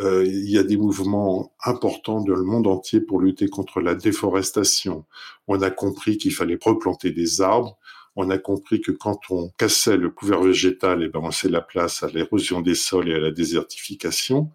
Euh, 0.00 0.24
il 0.26 0.50
y 0.50 0.58
a 0.58 0.62
des 0.64 0.76
mouvements 0.76 1.54
importants 1.64 2.20
dans 2.20 2.34
le 2.34 2.42
monde 2.42 2.66
entier 2.66 3.00
pour 3.00 3.20
lutter 3.20 3.48
contre 3.48 3.80
la 3.80 3.94
déforestation. 3.94 5.06
On 5.46 5.62
a 5.62 5.70
compris 5.70 6.18
qu'il 6.18 6.34
fallait 6.34 6.58
replanter 6.60 7.12
des 7.12 7.40
arbres. 7.40 7.78
On 8.16 8.30
a 8.30 8.38
compris 8.38 8.80
que 8.80 8.92
quand 8.92 9.20
on 9.30 9.50
cassait 9.58 9.96
le 9.96 10.10
couvert 10.10 10.42
végétal, 10.42 11.02
eh 11.02 11.08
ben 11.08 11.20
on 11.22 11.26
laissait 11.26 11.50
la 11.50 11.60
place 11.60 12.02
à 12.02 12.08
l'érosion 12.08 12.62
des 12.62 12.74
sols 12.74 13.10
et 13.10 13.14
à 13.14 13.18
la 13.18 13.30
désertification. 13.30 14.50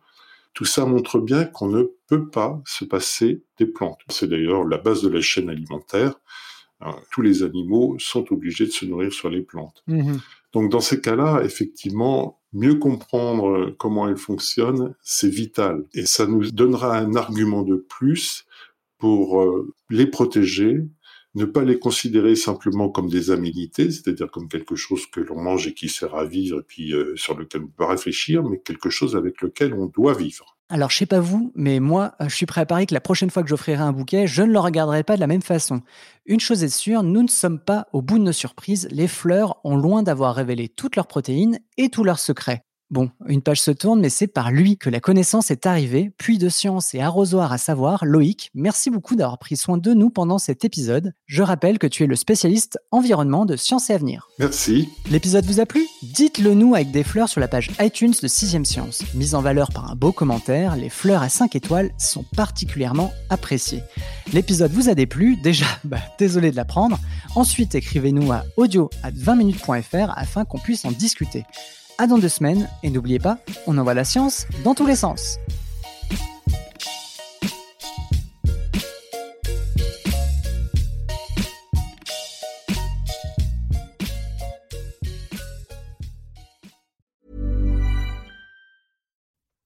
Tout 0.53 0.65
ça 0.65 0.85
montre 0.85 1.19
bien 1.19 1.45
qu'on 1.45 1.69
ne 1.69 1.83
peut 2.07 2.27
pas 2.27 2.61
se 2.65 2.83
passer 2.83 3.43
des 3.57 3.67
plantes. 3.67 3.99
C'est 4.09 4.27
d'ailleurs 4.27 4.65
la 4.65 4.77
base 4.77 5.01
de 5.01 5.09
la 5.09 5.21
chaîne 5.21 5.49
alimentaire. 5.49 6.15
Hein, 6.81 6.95
Tous 7.11 7.21
les 7.21 7.43
animaux 7.43 7.95
sont 7.99 8.25
obligés 8.33 8.65
de 8.65 8.71
se 8.71 8.85
nourrir 8.85 9.13
sur 9.13 9.29
les 9.29 9.41
plantes. 9.41 9.83
Donc 10.53 10.71
dans 10.71 10.81
ces 10.81 10.99
cas-là, 10.99 11.41
effectivement, 11.43 12.41
mieux 12.53 12.75
comprendre 12.75 13.73
comment 13.77 14.09
elles 14.09 14.17
fonctionnent, 14.17 14.95
c'est 15.01 15.29
vital. 15.29 15.85
Et 15.93 16.05
ça 16.05 16.25
nous 16.25 16.51
donnera 16.51 16.97
un 16.97 17.15
argument 17.15 17.61
de 17.61 17.75
plus 17.75 18.45
pour 18.97 19.41
euh, 19.41 19.73
les 19.89 20.05
protéger, 20.05 20.85
ne 21.35 21.45
pas 21.45 21.63
les 21.63 21.79
considérer 21.79 22.35
simplement 22.35 22.89
comme 22.89 23.09
des 23.09 23.31
aménités, 23.31 23.89
c'est-à-dire 23.89 24.29
comme 24.29 24.47
quelque 24.47 24.75
chose 24.75 25.05
que 25.05 25.21
l'on 25.21 25.41
mange 25.41 25.67
et 25.67 25.73
qui 25.73 25.87
sert 25.87 26.15
à 26.15 26.25
vivre 26.25 26.59
et 26.59 26.63
puis 26.63 26.93
euh, 26.93 27.15
sur 27.15 27.37
lequel 27.37 27.63
on 27.63 27.67
peut 27.67 27.85
réfléchir, 27.85 28.43
mais 28.43 28.59
quelque 28.59 28.89
chose 28.89 29.15
avec 29.15 29.41
lequel 29.41 29.73
on 29.73 29.85
doit 29.85 30.13
vivre. 30.13 30.57
Alors, 30.69 30.89
je 30.89 30.97
sais 30.97 31.05
pas 31.05 31.19
vous, 31.19 31.51
mais 31.55 31.81
moi, 31.81 32.13
euh, 32.21 32.29
je 32.29 32.35
suis 32.35 32.45
prêt 32.45 32.61
à 32.61 32.65
parier 32.65 32.85
que 32.85 32.93
la 32.93 33.01
prochaine 33.01 33.29
fois 33.29 33.43
que 33.43 33.49
j'offrirai 33.49 33.81
un 33.81 33.91
bouquet, 33.91 34.25
je 34.27 34.41
ne 34.41 34.51
le 34.51 34.59
regarderai 34.59 35.03
pas 35.03 35.15
de 35.15 35.19
la 35.19 35.27
même 35.27 35.41
façon. 35.41 35.81
Une 36.25 36.39
chose 36.39 36.63
est 36.63 36.69
sûre, 36.69 37.03
nous 37.03 37.23
ne 37.23 37.27
sommes 37.27 37.59
pas 37.59 37.87
au 37.91 38.01
bout 38.01 38.19
de 38.19 38.23
nos 38.23 38.31
surprises. 38.31 38.87
Les 38.91 39.07
fleurs 39.07 39.59
ont 39.65 39.75
loin 39.75 40.01
d'avoir 40.03 40.35
révélé 40.35 40.69
toutes 40.69 40.95
leurs 40.95 41.07
protéines 41.07 41.59
et 41.77 41.89
tous 41.89 42.03
leurs 42.03 42.19
secrets. 42.19 42.63
Bon, 42.91 43.09
une 43.25 43.41
page 43.41 43.61
se 43.61 43.71
tourne, 43.71 44.01
mais 44.01 44.09
c'est 44.09 44.27
par 44.27 44.51
lui 44.51 44.77
que 44.77 44.89
la 44.89 44.99
connaissance 44.99 45.49
est 45.49 45.65
arrivée. 45.65 46.11
Puis 46.17 46.37
de 46.37 46.49
science 46.49 46.93
et 46.93 46.99
arrosoir 46.99 47.53
à 47.53 47.57
savoir, 47.57 48.03
Loïc, 48.03 48.51
merci 48.53 48.89
beaucoup 48.89 49.15
d'avoir 49.15 49.37
pris 49.37 49.55
soin 49.55 49.77
de 49.77 49.93
nous 49.93 50.09
pendant 50.09 50.37
cet 50.37 50.65
épisode. 50.65 51.13
Je 51.25 51.41
rappelle 51.41 51.79
que 51.79 51.87
tu 51.87 52.03
es 52.03 52.07
le 52.07 52.17
spécialiste 52.17 52.79
environnement 52.91 53.45
de 53.45 53.55
Science 53.55 53.89
et 53.89 53.93
Avenir. 53.93 54.27
Merci. 54.39 54.89
L'épisode 55.09 55.45
vous 55.45 55.61
a 55.61 55.65
plu? 55.65 55.87
Dites-le 56.03 56.53
nous 56.53 56.75
avec 56.75 56.91
des 56.91 57.05
fleurs 57.05 57.29
sur 57.29 57.39
la 57.39 57.47
page 57.47 57.71
iTunes 57.79 58.13
de 58.21 58.27
6ème 58.27 58.65
Science. 58.65 59.03
Mise 59.13 59.35
en 59.35 59.41
valeur 59.41 59.71
par 59.71 59.89
un 59.89 59.95
beau 59.95 60.11
commentaire, 60.11 60.75
les 60.75 60.89
fleurs 60.89 61.21
à 61.21 61.29
5 61.29 61.55
étoiles 61.55 61.91
sont 61.97 62.25
particulièrement 62.35 63.13
appréciées. 63.29 63.83
L'épisode 64.33 64.73
vous 64.73 64.89
a 64.89 64.95
déplu? 64.95 65.37
Déjà, 65.37 65.65
bah, 65.85 65.99
désolé 66.19 66.51
de 66.51 66.57
l'apprendre. 66.57 66.99
Ensuite, 67.35 67.73
écrivez-nous 67.73 68.33
à 68.33 68.43
audio 68.57 68.89
at 69.01 69.11
20minutes.fr 69.11 70.11
afin 70.13 70.43
qu'on 70.43 70.59
puisse 70.59 70.83
en 70.83 70.91
discuter. 70.91 71.45
À 71.97 72.07
dans 72.07 72.17
deux 72.17 72.29
semaines, 72.29 72.69
et 72.83 72.89
n'oubliez 72.89 73.19
pas, 73.19 73.37
on 73.67 73.77
envoie 73.77 73.93
la 73.93 74.03
science 74.03 74.45
dans 74.63 74.73
tous 74.73 74.85
les 74.85 74.95
sens. 74.95 75.37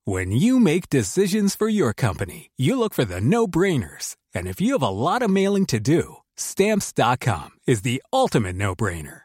When 0.08 0.32
you 0.32 0.60
make 0.60 0.90
decisions 0.90 1.56
for 1.56 1.68
your 1.68 1.92
company, 1.92 2.52
you 2.56 2.80
look 2.80 2.94
for 2.94 3.06
the 3.06 3.20
no 3.20 3.48
brainers. 3.48 4.16
And 4.34 4.48
if 4.48 4.62
you 4.62 4.74
have 4.74 4.82
a 4.82 4.88
lot 4.88 5.22
of 5.22 5.30
mailing 5.30 5.66
to 5.66 5.80
do, 5.80 6.18
stamps.com 6.38 7.50
is 7.68 7.82
the 7.82 8.02
ultimate 8.14 8.56
no 8.56 8.76
brainer. 8.76 9.25